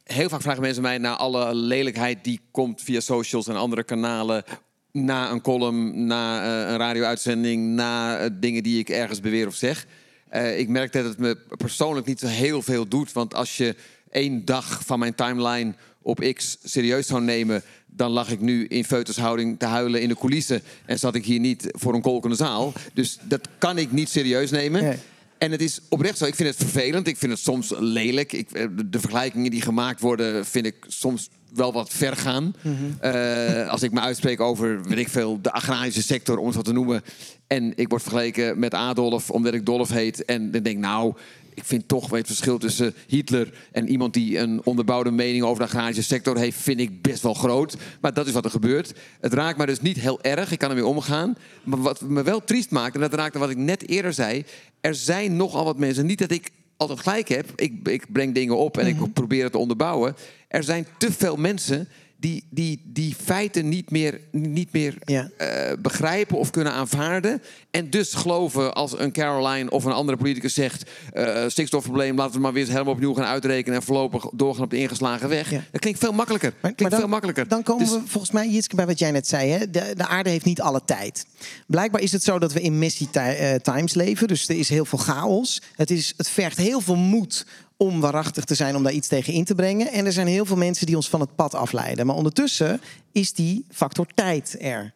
[0.04, 4.44] heel vaak vragen mensen mij naar alle lelijkheid die komt via socials en andere kanalen.
[4.92, 9.54] Na een column, na eh, een radio-uitzending, na eh, dingen die ik ergens beweer of
[9.54, 9.86] zeg.
[10.28, 13.12] Eh, ik merk dat het me persoonlijk niet zo heel veel doet.
[13.12, 13.76] Want als je
[14.10, 17.62] één dag van mijn timeline op X serieus zou nemen...
[17.86, 20.62] dan lag ik nu in feutushouding te huilen in de coulissen...
[20.86, 22.72] en zat ik hier niet voor een kolkende zaal.
[22.92, 24.82] Dus dat kan ik niet serieus nemen.
[24.82, 24.98] Nee.
[25.44, 26.24] En het is oprecht zo.
[26.24, 27.06] Ik vind het vervelend.
[27.06, 28.32] Ik vind het soms lelijk.
[28.32, 32.54] Ik, eh, de- vergelijkingen die gemaakt worden, vind ik soms wel wat ver gaan.
[33.00, 36.64] Eh, als ik me uitspreek over, weet ik veel, de agrarische sector, om het wat
[36.64, 37.02] te noemen.
[37.46, 40.24] En ik word vergeleken met Adolf, omdat ik Dolf heet.
[40.24, 41.14] En dan denk ik, nou,
[41.54, 45.58] ik vind toch weet, het verschil tussen Hitler en iemand die een onderbouwde mening over
[45.58, 47.76] de agrarische sector heeft, vind ik best wel groot.
[48.00, 48.92] Maar dat is wat er gebeurt.
[49.20, 50.52] Het raakt me dus niet heel erg.
[50.52, 51.36] Ik kan ermee omgaan.
[51.64, 54.44] Maar wat me wel triest maakt, en dat raakte wat ik net eerder zei.
[54.80, 56.06] Er zijn nogal wat mensen.
[56.06, 57.52] Niet dat ik altijd gelijk heb.
[57.56, 60.14] Ik, ik breng dingen op en ik probeer het te onderbouwen.
[60.48, 61.88] Er zijn te veel mensen
[62.24, 65.30] die, die, die feiten niet meer, niet meer Ja.
[65.36, 67.42] eh, begrijpen of kunnen aanvaarden.
[67.70, 70.90] En dus geloven als een Caroline of een andere politicus zegt...
[71.12, 73.78] eh stikstofprobleem, laten we maar weer helemaal opnieuw gaan uitrekenen...
[73.78, 75.50] en voorlopig doorgaan op de ingeslagen weg.
[75.50, 75.62] Ja.
[75.70, 76.52] Dat klinkt veel makkelijker.
[76.60, 77.48] klinkt dan, veel makkelijker.
[77.48, 79.50] Dan komen Dus- we volgens mij, Jitske, bij wat jij net zei.
[79.50, 79.70] Hè?
[79.70, 81.26] De, de aarde heeft niet alle tijd.
[81.66, 84.28] Blijkbaar is het zo dat we in messy eh, times leven.
[84.28, 85.62] Dus er is heel veel chaos.
[85.76, 89.32] Het, is, het vergt heel veel moed om waarachtig te zijn, om daar iets tegen
[89.32, 89.92] in te brengen.
[89.92, 92.06] En er zijn heel veel mensen die ons van het pad afleiden.
[92.06, 92.80] Maar ondertussen
[93.12, 94.92] is die factor tijd er.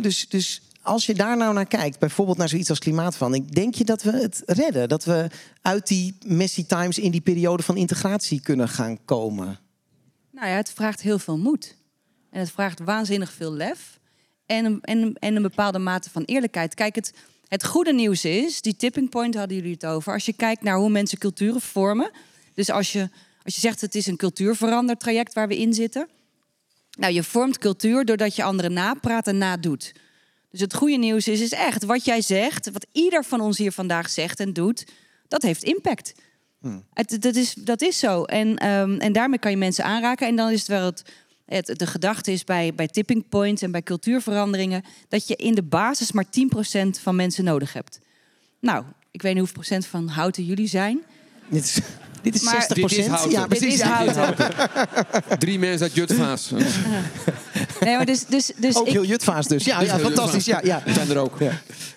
[0.00, 3.84] Dus, dus als je daar nou naar kijkt, bijvoorbeeld naar zoiets als klimaatverandering, denk je
[3.84, 4.88] dat we het redden?
[4.88, 5.30] Dat we
[5.62, 9.58] uit die messy times in die periode van integratie kunnen gaan komen?
[10.30, 11.76] Nou ja, het vraagt heel veel moed.
[12.30, 14.00] En het vraagt waanzinnig veel lef.
[14.46, 16.74] En en, en een bepaalde mate van eerlijkheid.
[16.74, 17.12] Kijk, het,
[17.48, 20.12] het goede nieuws is, die tipping point hadden jullie het over.
[20.12, 22.10] Als je kijkt naar hoe mensen culturen vormen.
[22.54, 23.08] Dus als je,
[23.42, 26.08] als je zegt het is een cultuurverandertraject waar we in zitten.
[26.98, 29.92] Nou, je vormt cultuur doordat je anderen napraat en nadoet.
[30.50, 33.72] Dus het goede nieuws is, is echt wat jij zegt, wat ieder van ons hier
[33.72, 34.84] vandaag zegt en doet,
[35.28, 36.14] dat heeft impact.
[36.92, 38.24] Het, dat, is, dat is zo.
[38.24, 40.26] En, ehm, en daarmee kan je mensen aanraken.
[40.26, 41.02] En dan is het wel het,
[41.46, 45.62] het, de gedachte is bij, bij tipping points en bij cultuurveranderingen dat je in de
[45.62, 46.28] basis maar 10%
[47.02, 47.98] van mensen nodig hebt.
[48.60, 51.02] Nou, ik weet niet hoeveel procent van houten jullie zijn.
[51.48, 51.78] Dit is,
[52.22, 53.30] dit is Maar- 60 Dit is houten.
[53.30, 53.74] Ja, Dit precies.
[53.74, 54.04] is ja.
[54.04, 55.38] houten.
[55.38, 56.50] Drie mensen uit Jutvaas.
[57.80, 59.64] Nee, maar dus, dus, dus, Ook ik, heel Jutvaas dus.
[59.64, 60.44] Ja, ja fantastisch.
[60.44, 60.82] Ja, ja.
[60.86, 61.38] zijn er ook.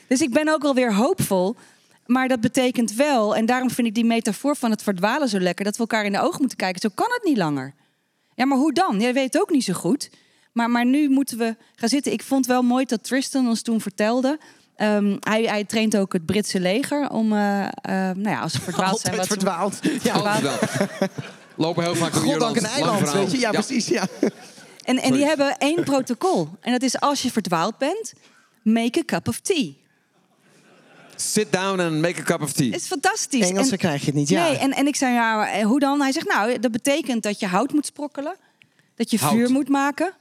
[0.08, 1.56] dus ik ben ook wel weer hoopvol.
[2.06, 5.66] Maar dat betekent wel, en daarom vind ik die metafoor van het verdwalen zo lekker,
[5.66, 6.82] dat we elkaar in de ogen moeten kijken.
[6.82, 7.74] Zo kan het niet langer.
[8.40, 9.00] Ja, maar hoe dan?
[9.00, 10.10] Jij weet het ook niet zo goed.
[10.52, 12.12] Maar, maar nu moeten we gaan zitten.
[12.12, 14.40] Ik vond wel mooi dat Tristan ons toen vertelde.
[14.76, 17.72] Ehm, hij, hij traint ook het Britse leger om, eh, eh,
[18.16, 19.18] nou ja, als ze verdwaald zijn.
[19.20, 20.04] Altijd wat ze- verdwaald.
[20.04, 20.14] Ja.
[20.14, 21.08] Altijd wel.
[21.56, 22.58] Lopen heel vaak door Goddank Ierland.
[22.58, 23.40] een eiland, weet je.
[23.40, 23.88] Ja, precies.
[23.88, 24.08] Ja.
[24.84, 26.50] En, en die hebben één protocol.
[26.62, 28.14] En dat is als je verdwaald bent,
[28.64, 29.74] make a cup of tea.
[31.22, 32.66] Sit down and make a cup of tea.
[32.72, 33.50] Het is fantastisch.
[33.50, 34.30] Engelse En- krijg je het niet.
[34.30, 34.48] Ja.
[34.48, 36.02] Nee, en, en ik zei, ja, eh, hoe dan?
[36.02, 38.36] Hij zegt, nou, dat betekent dat je hout moet sprokkelen.
[38.96, 39.32] Dat je Hout.
[39.34, 40.14] vuur moet maken.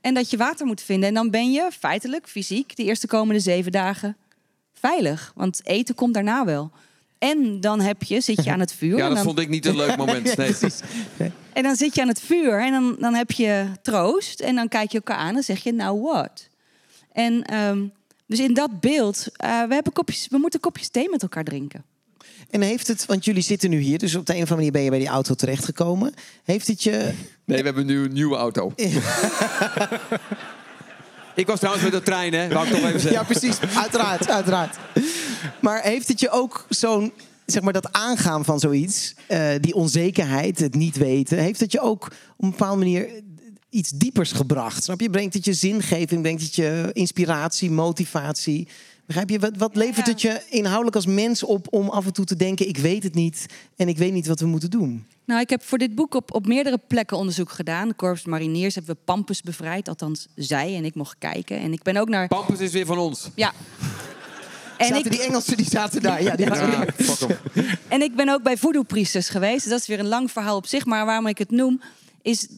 [0.00, 1.08] En dat je water moet vinden.
[1.08, 4.16] En dan ben je feitelijk, fysiek, de eerste komende zeven dagen
[4.74, 5.32] veilig.
[5.34, 6.70] Want eten komt daarna wel.
[7.18, 8.96] En dan heb je, zit je aan het vuur.
[8.98, 10.36] Ja, en dat dan, vond ik niet een leuk moment.
[10.36, 11.32] Nee.
[11.52, 14.40] En dan zit je aan het vuur en dan, dan heb je troost.
[14.40, 16.48] En dan kijk je elkaar aan en zeg je, nou what?
[17.12, 17.84] En ehm,
[18.26, 21.84] dus in dat beeld, eh, we, hebben kopjes, we moeten kopjes thee met elkaar drinken.
[22.50, 24.72] En heeft het, want jullie zitten nu hier, dus op de een of andere manier
[24.72, 26.14] ben je bij die auto terechtgekomen.
[26.44, 27.12] Heeft het je.
[27.44, 28.72] Nee, we hebben nu een nieuwe auto.
[31.34, 32.48] ik was trouwens met de trein, hè?
[32.48, 33.20] Wou ik toch even zeggen.
[33.20, 33.58] Ja, precies.
[33.76, 34.76] Uiteraard, uiteraard.
[35.60, 37.12] Maar heeft het je ook zo'n,
[37.46, 41.80] zeg maar, dat aangaan van zoiets, eh, die onzekerheid, het niet weten, heeft het je
[41.80, 42.04] ook
[42.36, 43.08] op een bepaalde manier
[43.70, 44.84] iets diepers gebracht?
[44.84, 45.10] Snap je?
[45.10, 48.68] Brengt het je zingeving, brengt het je inspiratie, motivatie?
[49.06, 49.38] Begrijp je?
[49.38, 52.68] Wat, wat levert het je inhoudelijk als mens op om af en toe te denken:
[52.68, 55.06] ik weet het niet en ik weet niet wat we moeten doen?
[55.24, 57.88] Nou, ik heb voor dit boek op, op meerdere plekken onderzoek gedaan.
[57.88, 59.88] De Korps Mariniers hebben we Pampus bevrijd.
[59.88, 61.60] Althans, zij en ik mocht kijken.
[61.60, 62.28] En ik ben ook naar...
[62.28, 63.30] Pampus is weer van ons.
[63.34, 63.52] Ja.
[64.76, 66.22] En zaten ik, die Engelsen die zaten daar.
[66.22, 66.86] Ja, die Ja,
[67.88, 69.68] en ik ben ook bij voodoo-priesters geweest.
[69.68, 70.84] Dat is weer een lang verhaal op zich.
[70.84, 71.80] Maar waarom ik het noem,
[72.26, 72.48] is...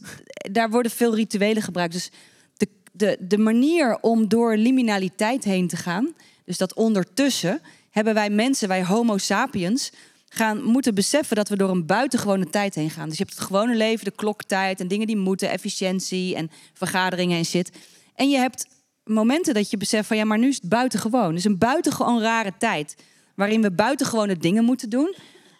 [0.51, 1.93] Daar worden veel rituelen gebruikt.
[1.93, 2.09] Dus
[2.57, 6.13] de, de, de manier om door liminaliteit heen te gaan...
[6.45, 9.91] dus dat ondertussen hebben wij mensen, wij homo sapiens...
[10.29, 13.09] gaan moeten beseffen dat we door een buitengewone tijd heen gaan.
[13.09, 17.37] Dus je hebt het gewone leven, de kloktijd en dingen die moeten, efficiëntie en vergaderingen
[17.37, 17.71] en shit.
[18.15, 18.67] En je hebt
[19.03, 21.33] momenten dat je beseft van ja, maar nu is het buitengewoon.
[21.33, 22.95] Dus een buitengewoon rare tijd
[23.35, 25.15] waarin we buitengewone dingen moeten doen.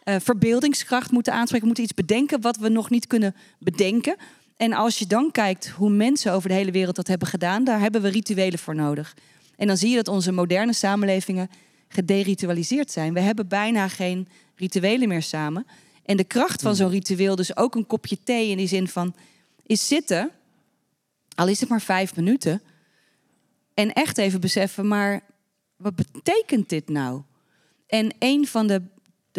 [0.09, 4.15] Uh, verbeeldingskracht moeten aanspreken, moeten iets bedenken wat we nog niet kunnen bedenken.
[4.57, 7.79] En als je dan kijkt hoe mensen over de hele wereld dat hebben gedaan, daar
[7.79, 9.15] hebben we rituelen voor nodig.
[9.55, 11.49] En dan zie je dat onze moderne samenlevingen
[11.87, 13.13] gederitualiseerd zijn.
[13.13, 15.65] We hebben bijna geen rituelen meer samen.
[16.05, 19.15] En de kracht van zo'n ritueel, dus ook een kopje thee in die zin van,
[19.65, 20.31] is zitten,
[21.35, 22.61] al is het maar vijf minuten,
[23.73, 25.21] en echt even beseffen, maar
[25.75, 27.21] wat betekent dit nou?
[27.87, 28.81] En een van de,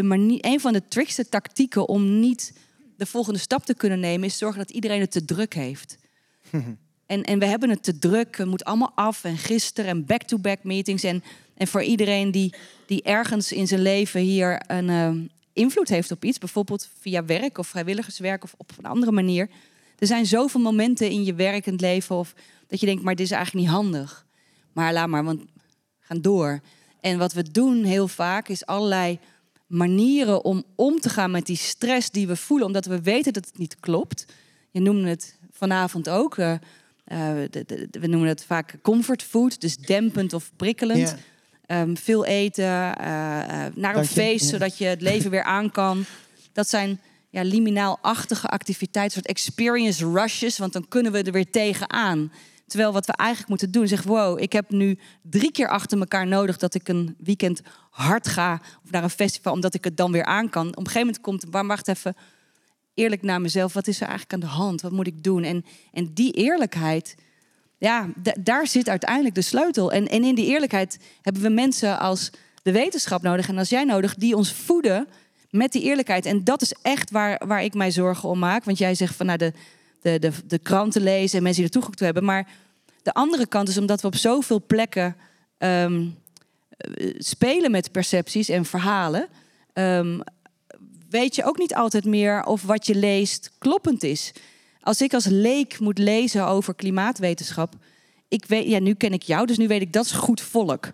[0.00, 2.52] de, manier, een van de trickste tactieken om niet
[2.96, 5.98] de volgende stap te kunnen nemen, is zorgen dat iedereen het te druk heeft.
[7.06, 10.64] en, en we hebben het te druk, het moet allemaal af en gisteren en back-to-back
[10.64, 11.02] meetings.
[11.02, 11.22] En,
[11.54, 12.54] en voor iedereen die,
[12.86, 15.10] die ergens in zijn leven hier een uh,
[15.52, 19.48] invloed heeft op iets, bijvoorbeeld via werk of vrijwilligerswerk of op een andere manier.
[19.98, 22.34] Er zijn zoveel momenten in je werkend leven of
[22.66, 24.26] dat je denkt, maar dit is eigenlijk niet handig.
[24.72, 25.48] Maar laat maar, want we
[26.00, 26.60] gaan door.
[27.00, 29.18] En wat we doen heel vaak is allerlei
[29.70, 33.46] manieren om om te gaan met die stress die we voelen, omdat we weten dat
[33.46, 34.24] het niet klopt.
[34.70, 36.36] Je noemde het vanavond ook.
[36.36, 36.54] Uh,
[37.90, 41.16] we noemen het vaak comfort food, dus dempend of prikkelend.
[41.66, 42.94] Ehm, veel eten, uh,
[43.74, 46.04] naar een feest, zodat je het leven weer aan kan.
[46.52, 52.32] Dat zijn ja, liminaal-achtige activiteiten, soort experience rushes, want dan kunnen we er weer tegenaan.
[52.70, 56.26] Terwijl wat we eigenlijk moeten doen, zeg wow, ik heb nu drie keer achter elkaar
[56.26, 60.12] nodig dat ik een weekend hard ga of naar een festival, omdat ik het dan
[60.12, 60.68] weer aan kan.
[60.68, 62.16] Op een gegeven moment komt, maar wacht even,
[62.94, 64.80] eerlijk naar mezelf, wat is er eigenlijk aan de hand?
[64.80, 65.42] Wat moet ik doen?
[65.42, 67.14] En, en die eerlijkheid,
[67.78, 68.08] ja,
[68.40, 69.92] daar zit uiteindelijk de sleutel.
[69.92, 72.30] En, en in die eerlijkheid hebben we mensen als
[72.62, 75.08] de wetenschap nodig en als jij nodig, die ons voeden
[75.50, 76.26] met die eerlijkheid.
[76.26, 78.64] En dat is echt waar, waar ik mij zorgen om maak.
[78.64, 79.52] Want jij zegt van nou, de,
[80.00, 82.24] de, de, de kranten lezen en mensen die er toegang toe hebben.
[82.24, 82.48] Maar
[83.02, 85.16] de andere kant is omdat we op zoveel plekken
[85.58, 86.06] ehm,
[87.18, 89.28] spelen met percepties en verhalen.
[89.74, 90.22] Um,
[91.10, 94.32] weet je ook niet altijd meer of wat je leest kloppend is.
[94.80, 97.74] Als ik als leek moet lezen over klimaatwetenschap.
[98.28, 100.90] Ik weet, ja, nu ken ik jou, dus nu weet ik dat is goed volk.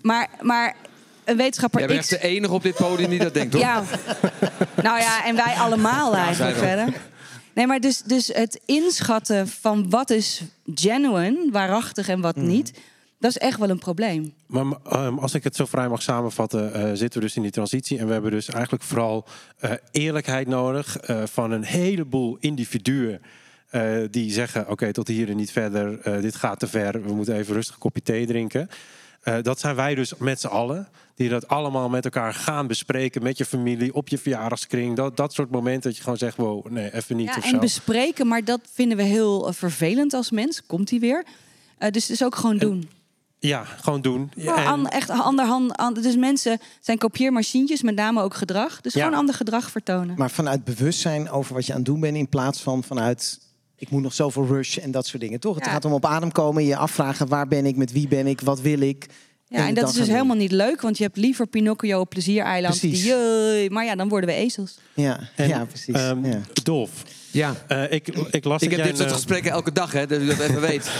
[0.00, 0.76] Maar, maar
[1.24, 1.80] een wetenschapper.
[1.80, 3.62] Jij bent echt de enige op dit podium die dat denkt, hoor.
[3.62, 3.82] Ja.
[4.82, 6.94] nou ja, en wij allemaal eigenlijk verder.
[7.56, 10.42] Nee, maar dus, dus het inschatten van wat is
[10.74, 12.46] genuine, waarachtig en wat mhm.
[12.46, 12.72] niet.
[13.18, 14.34] Dat is echt wel een probleem.
[14.46, 17.50] Maar um, als ik het zo vrij mag samenvatten, uh, zitten we dus in die
[17.50, 17.98] transitie.
[17.98, 19.26] En we hebben dus eigenlijk vooral
[19.64, 23.20] uh, eerlijkheid nodig uh, van een heleboel individuen.
[24.10, 26.20] die zeggen: Oké, tot hier en niet verder.
[26.20, 27.02] dit gaat te ver.
[27.02, 28.68] We moeten even rustig een kopje thee drinken.
[29.42, 33.38] Dat zijn wij dus met z'n allen die dat allemaal met elkaar gaan bespreken met
[33.38, 34.96] je familie op je verjaardagskring.
[34.96, 37.34] Dat, dat soort momenten dat je gewoon zegt, wow, nee, even niet.
[37.34, 40.66] Ja, en bespreken, maar dat vinden we heel uh, vervelend als mens.
[40.66, 41.24] Komt hij weer?
[41.78, 42.88] Uh, dus, dus ook gewoon doen.
[43.38, 44.30] Ja, gewoon doen.
[44.34, 44.86] Ja, en...
[44.86, 46.02] echt anderhand.
[46.02, 48.80] dus mensen zijn kopieermachientjes, met name ook gedrag.
[48.80, 50.16] Dus gewoon ander gedrag vertonen.
[50.16, 53.38] Maar vanuit bewustzijn over wat je aan het doen bent, in plaats van vanuit
[53.76, 55.54] ik moet nog zoveel rush en dat soort dingen, toch?
[55.54, 58.40] Het gaat om op adem komen, je afvragen waar ben ik, met wie ben ik,
[58.40, 59.06] wat wil ik.
[59.48, 62.80] Ja, en, dat is dus helemaal niet leuk, want je hebt liever Pinocchio op pleziereiland.
[62.80, 64.78] Die, maar ja, dan worden we ezels.
[64.94, 66.00] Ja, ja precies.
[66.00, 66.40] Um, ja.
[66.62, 66.90] Dolf.
[67.30, 67.54] Ja.
[67.68, 70.38] Uh, ik, ik las ik heb dit soort gesprekken elke dag, hè, dat u dat
[70.38, 70.90] even weet.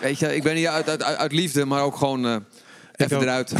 [0.00, 2.36] Weet je, ik ben hier uit, uit, uit liefde, maar ook gewoon uh,
[2.96, 3.52] even eruit.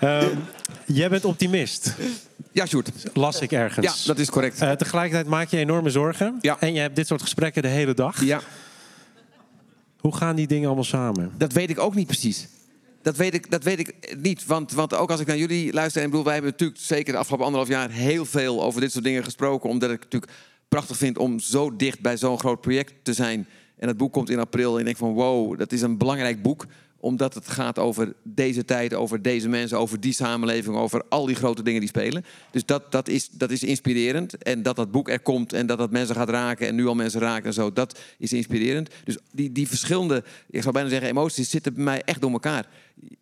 [0.00, 0.44] um,
[0.98, 1.94] jij bent optimist.
[2.52, 2.90] Ja, Sjoerd.
[3.14, 3.86] Las ik ergens.
[3.86, 4.62] Ja, dat is correct.
[4.62, 6.38] Uh, tegelijkertijd maak je enorme zorgen.
[6.40, 6.56] Ja.
[6.60, 8.24] En je hebt dit soort gesprekken de hele dag.
[8.24, 8.40] Ja.
[9.98, 11.32] Hoe gaan die dingen allemaal samen?
[11.38, 12.48] Dat weet ik ook niet precies.
[13.02, 14.46] Dat weet ik, dat weet ik niet.
[14.46, 16.02] Want, want ook als ik naar jullie luister...
[16.02, 17.90] en bedoel, wij hebben natuurlijk zeker de afgelopen anderhalf jaar...
[17.90, 19.70] heel veel over dit soort dingen gesproken.
[19.70, 20.32] Omdat ik het natuurlijk
[20.68, 23.48] prachtig vind om zo dicht bij zo'n groot project te zijn.
[23.76, 26.42] En het boek komt in april en ik denk van wow, dat is een belangrijk
[26.42, 26.66] boek
[27.02, 31.36] omdat het gaat over deze tijd, over deze mensen, over die samenleving, over al die
[31.36, 32.24] grote dingen die spelen.
[32.50, 34.42] Dus dat, dat, is, dat is inspirerend.
[34.42, 36.94] En dat dat boek er komt en dat dat mensen gaat raken en nu al
[36.94, 38.90] mensen raken en zo, dat is inspirerend.
[39.04, 42.66] Dus die, die verschillende, ik zou bijna zeggen, emoties zitten bij mij echt door elkaar.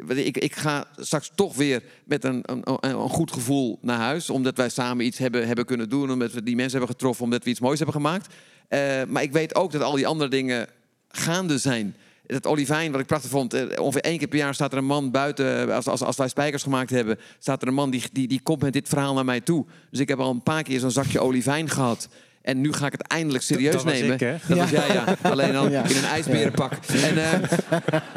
[0.07, 4.57] Ik, ik ga straks toch weer met een, een, een goed gevoel naar huis, omdat
[4.57, 7.50] wij samen iets hebben, hebben kunnen doen, omdat we die mensen hebben getroffen, omdat we
[7.50, 8.34] iets moois hebben gemaakt.
[8.68, 8.78] Uh,
[9.09, 10.66] maar ik weet ook dat al die andere dingen
[11.09, 11.94] gaande zijn
[12.30, 13.54] dat olivijn, wat ik prachtig vond.
[13.54, 15.68] Eh, ongeveer één keer per jaar staat er een man buiten.
[15.68, 18.40] Eh, als, als, als wij spijkers gemaakt hebben, staat er een man die, die, die
[18.42, 19.66] komt met dit verhaal naar mij toe.
[19.90, 22.08] Dus ik heb al een paar keer zo'n zakje olivijn gehad.
[22.42, 24.12] En nu ga ik het eindelijk serieus dat nemen.
[24.12, 25.16] Ik, dat was jij, ja.
[25.22, 26.72] Alleen al in een ijsberenpak.
[26.72, 27.32] En, uh,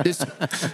[0.03, 0.17] dus,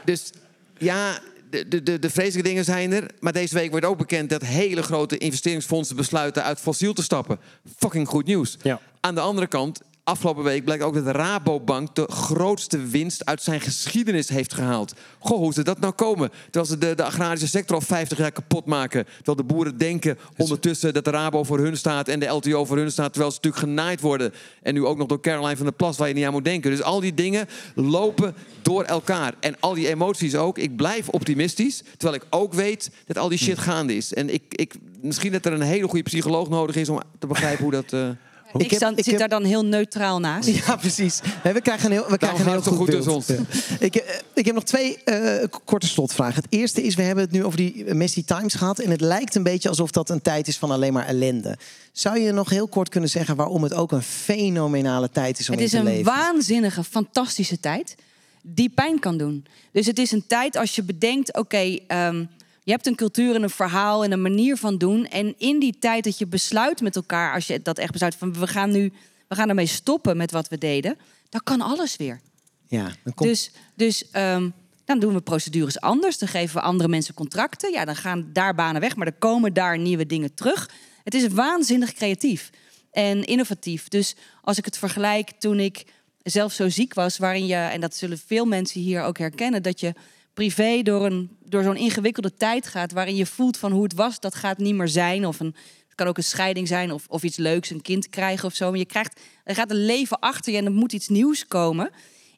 [0.05, 0.31] dus
[0.77, 1.19] ja,
[1.49, 3.11] de, de, de, de vreselijke dingen zijn er.
[3.19, 7.39] Maar deze week wordt ook bekend dat hele grote investeringsfondsen besluiten uit fossiel te stappen.
[7.77, 8.57] Fucking goed nieuws.
[8.61, 8.79] Ja.
[8.99, 13.41] Aan de andere kant, afgelopen week blijkt ook dat de Rabobank de grootste winst uit
[13.41, 14.93] zijn geschiedenis heeft gehaald.
[15.19, 16.29] Goh, hoe ze dat nou komen?
[16.43, 19.05] Terwijl ze de, de agrarische sector al 50 jaar kapot maken.
[19.15, 22.77] Terwijl de boeren denken ondertussen dat de Rabo voor hun staat en de LTO voor
[22.77, 23.13] hun staat.
[23.13, 24.33] Terwijl ze natuurlijk genaaid worden.
[24.61, 26.71] En nu ook nog door Caroline van der Plas, waar je niet aan moet denken.
[26.71, 29.33] Dus al die dingen lopen door elkaar.
[29.39, 30.57] En al die emoties ook.
[30.57, 31.83] Ik blijf optimistisch.
[31.97, 34.13] Terwijl ik ook weet dat al die shit gaande is.
[34.13, 37.63] En ik, ik, misschien dat er een hele goede psycholoog nodig is om te begrijpen
[37.63, 37.93] hoe dat.
[37.93, 38.09] eh,
[38.53, 40.49] Ik, Ik heb- sta- ik zit heb- daar dan heel neutraal naast.
[40.65, 41.19] Ja, precies.
[41.43, 43.27] Nee, we krijgen een heel, we krijgen een heel het goed, goed beeld.
[43.27, 43.35] Ja.
[43.87, 46.35] Ik, eh, ik heb nog twee eh, korte slotvragen.
[46.43, 48.79] Het eerste is, we hebben het nu over die Messi Times gehad.
[48.79, 51.57] En het lijkt een beetje alsof dat een tijd is van alleen maar ellende.
[51.91, 55.51] Zou je nog heel kort kunnen zeggen waarom het ook een fenomenale tijd is om
[55.51, 56.03] Het in is te een leven?
[56.05, 57.95] waanzinnige, fantastische tijd
[58.41, 59.45] die pijn kan doen.
[59.71, 62.23] Dus het is een tijd als je bedenkt, oké, ehm,
[62.69, 65.05] je hebt een cultuur en een verhaal en een manier van doen.
[65.05, 68.33] En in die tijd dat je besluit met elkaar, als je dat echt besluit van
[68.33, 68.93] we gaan nu,
[69.27, 70.97] we gaan ermee stoppen met wat we deden,
[71.29, 72.19] dan kan alles weer.
[72.67, 73.29] Ja, dan komt...
[73.29, 74.49] Dus, dus ehm,
[74.85, 76.17] dan doen we procedures anders.
[76.17, 77.71] Dan geven we andere mensen contracten.
[77.71, 80.69] Ja, dan gaan daar banen weg, maar er komen daar nieuwe dingen terug.
[81.03, 82.49] Het is waanzinnig creatief
[82.91, 83.87] en innovatief.
[83.87, 85.85] Dus als ik het vergelijk toen ik
[86.23, 89.79] zelf zo ziek was, waarin je, en dat zullen veel mensen hier ook herkennen, dat
[89.79, 89.93] je
[90.33, 94.19] privé door, een, door zo'n ingewikkelde tijd gaat, waarin je voelt van hoe het was,
[94.19, 95.25] dat gaat niet meer zijn.
[95.25, 98.45] Of een, het kan ook een scheiding zijn of, of iets leuks, een kind krijgen
[98.45, 98.69] of zo.
[98.69, 101.91] Maar je krijgt, er gaat een leven achter je en er moet iets nieuws komen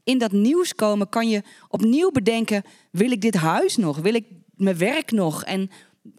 [0.03, 3.97] in dat nieuws komen kan je opnieuw bedenken: wil ik dit huis nog?
[3.97, 5.43] Wil ik mijn werk nog?
[5.43, 5.69] En,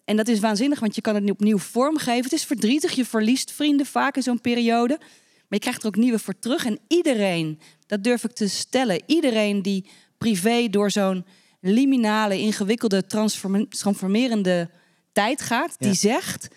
[0.05, 2.24] en dat is waanzinnig, want je kan het opnieuw vormgeven.
[2.24, 4.97] Het is verdrietig, je verliest vrienden vaak in zo'n periode.
[4.99, 6.66] Maar je krijgt er ook nieuwe voor terug.
[6.66, 9.86] En iedereen, dat durf ik te stellen, iedereen die
[10.18, 11.24] privé door zo'n
[11.62, 14.70] liminale, ingewikkelde, transform- transformerende
[15.12, 15.86] tijd gaat, Ja.
[15.86, 16.48] die zegt: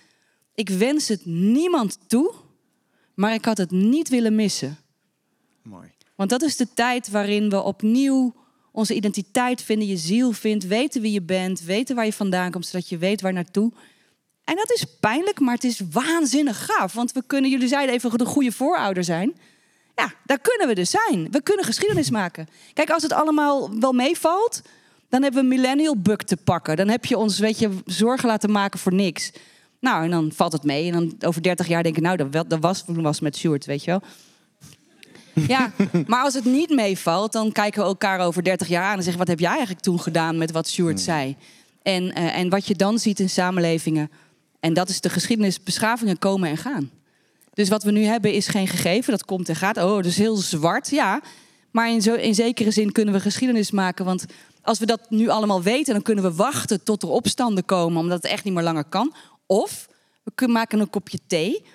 [0.56, 2.34] Ik wens het niemand toe,
[3.14, 4.78] maar ik had het niet willen missen.
[5.62, 5.90] Mooi.
[6.16, 8.36] Want dat is de tijd waarin we opnieuw
[8.72, 12.66] onze identiteit vinden, je ziel vindt, weten wie je bent, weten waar je vandaan komt,
[12.66, 13.72] zodat je weet waar naartoe.
[14.44, 16.94] En dat is pijnlijk, maar het is waanzinnig gaaf.
[16.94, 19.36] Want we kunnen, jullie zeiden even, de goede voorouder zijn.
[19.96, 21.32] Ja, daar kunnen we dus zijn.
[21.32, 22.48] We kunnen geschiedenis maken.
[22.74, 24.62] Kijk, als het allemaal wel meevalt,
[25.16, 26.76] dan hebben we een millennial bug te pakken.
[26.76, 29.32] Dan heb je ons, weet je, zorgen laten maken voor niks.
[29.80, 30.92] Nou, en dan valt het mee.
[30.92, 33.66] En dan over 30 jaar denk ik, nou, dat, wel- dat was, was met Sjoerd,
[33.66, 34.02] weet je wel.
[35.48, 35.72] Ja,
[36.08, 39.18] maar als het niet meevalt, dan kijken we elkaar over 30 jaar aan en zeggen:
[39.18, 41.36] wat heb jij eigenlijk toen gedaan met wat Stuart zei?
[41.82, 44.12] En, eh, en wat je dan ziet in samenlevingen,
[44.60, 46.90] en dat is de geschiedenis, beschavingen komen en gaan.
[47.54, 49.78] Dus wat we nu hebben is geen gegeven, dat komt en gaat.
[49.78, 51.22] Oh, dat is heel zwart, ja.
[51.72, 54.06] Maar in, zo, in zekere zin kunnen we geschiedenis maken.
[54.06, 54.26] Want
[54.66, 58.24] als we dat nu allemaal weten, dan kunnen we wachten tot er opstanden komen, omdat
[58.24, 59.14] het echt niet meer langer kan.
[59.46, 59.88] Of
[60.24, 61.66] we kunnen maken een kopje thee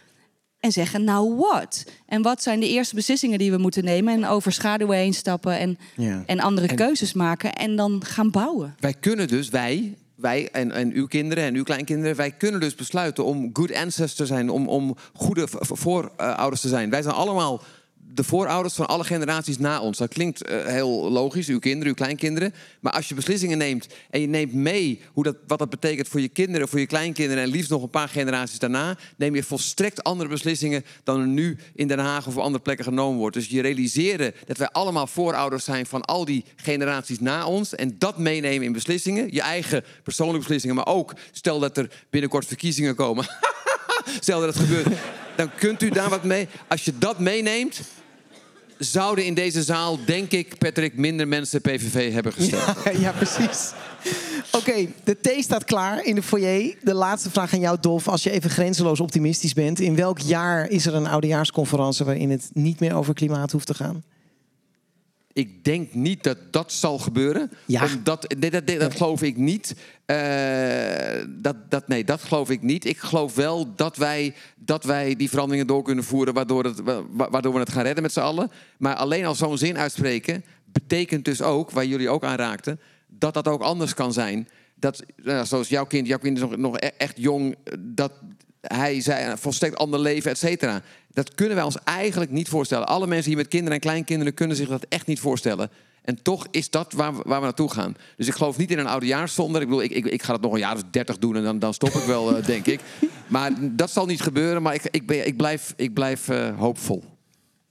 [0.60, 1.84] en zeggen, nou wat?
[2.06, 4.14] En wat zijn de eerste beslissingen die we moeten nemen?
[4.14, 6.22] En over schaduwen heen stappen en, Ja.
[6.26, 8.74] en andere En- keuzes maken en dan gaan bouwen.
[8.80, 12.74] Wij kunnen dus, wij, wij en, en uw kinderen en uw kleinkinderen, wij kunnen dus
[12.74, 16.90] besluiten om good ancestors te zijn, om, om goede voorouders te zijn.
[16.90, 17.62] Wij zijn allemaal
[18.14, 19.98] de voorouders van alle generaties na ons.
[19.98, 22.54] Dat klinkt eh, heel logisch, uw kinderen, uw kleinkinderen.
[22.80, 26.20] Maar als je beslissingen neemt en je neemt mee hoe dat, wat dat betekent voor
[26.20, 30.02] je kinderen, voor je kleinkinderen en liefst nog een paar generaties daarna, neem je volstrekt
[30.02, 33.36] andere beslissingen dan er nu in Den Haag of op andere plekken genomen wordt.
[33.36, 37.98] Dus je realiseren dat wij allemaal voorouders zijn van al die generaties na ons en
[37.98, 42.94] dat meenemen in beslissingen, je eigen persoonlijke beslissingen, maar ook stel dat er binnenkort verkiezingen
[42.94, 43.28] komen.
[44.20, 44.86] Stel dat het gebeurt,
[45.36, 46.48] dan kunt u daar wat mee.
[46.68, 47.80] Als je dat meeneemt,
[48.80, 52.62] zouden in deze zaal, denk ik, Patrick, minder mensen PVV hebben gestemd.
[53.04, 53.72] ja, precies.
[54.52, 56.76] Oké, de thee staat klaar in de foyer.
[56.82, 58.08] De laatste vraag aan jou, Dolf.
[58.08, 59.80] Als je even grenzeloos optimistisch bent...
[59.80, 62.04] in welk jaar is er een oudejaarsconferentie...
[62.04, 64.02] waarin het niet meer over klimaat hoeft te gaan?
[65.32, 67.50] Ik denk niet dat dat zal gebeuren.
[67.66, 67.84] Ja.
[67.84, 69.74] Omdat, nee, dat, dat, dat geloof ik niet.
[70.06, 72.84] Eh, dat, dat, nee, dat geloof ik niet.
[72.84, 76.34] Ik geloof wel dat wij, dat wij die veranderingen door kunnen voeren...
[76.34, 78.50] Waardoor, het, wa- waardoor we het gaan redden met z'n allen.
[78.78, 80.44] Maar alleen al zo'n zin uitspreken...
[80.64, 82.80] betekent dus ook, waar jullie ook aan raakten...
[83.06, 84.48] dat dat ook anders kan zijn.
[84.74, 87.56] Dat, nou, zoals jouw kind, jouw kind is nog, nog e- echt jong...
[87.78, 88.12] dat
[88.60, 90.82] hij zei volstrekt ander leven, et cetera.
[91.12, 92.86] Dat kunnen wij ons eigenlijk niet voorstellen.
[92.86, 95.70] Alle mensen hier met kinderen en kleinkinderen kunnen zich dat echt niet voorstellen.
[96.02, 97.96] En toch is dat waar we, waar we naartoe gaan.
[98.16, 99.60] Dus ik geloof niet in een oudejaarszonder.
[99.60, 101.58] Ik bedoel, ik, ik, ik ga dat nog een jaar of dertig doen en dan,
[101.58, 102.80] dan stop ik wel, eh, denk ik.
[103.26, 104.62] Maar dat zal niet gebeuren.
[104.62, 107.04] Maar ik, ik, ben, ik blijf, ik blijf eh, hoopvol.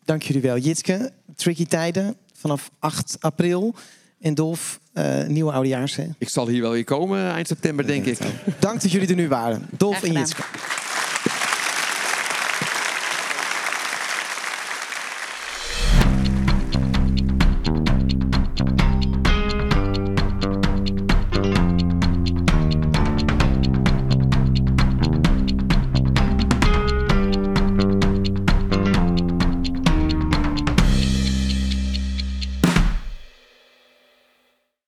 [0.05, 0.57] Dank jullie wel.
[0.57, 3.75] Jitske, tricky tijden vanaf 8 april.
[4.19, 5.95] En Dolf, eh, nieuwe oudejaars.
[5.95, 6.07] Hè?
[6.17, 8.17] Ik zal hier wel weer komen eind september, denk ik.
[8.59, 9.67] Dank dat jullie er nu waren.
[9.77, 10.21] Dolf en gedaan.
[10.21, 10.43] Jitske.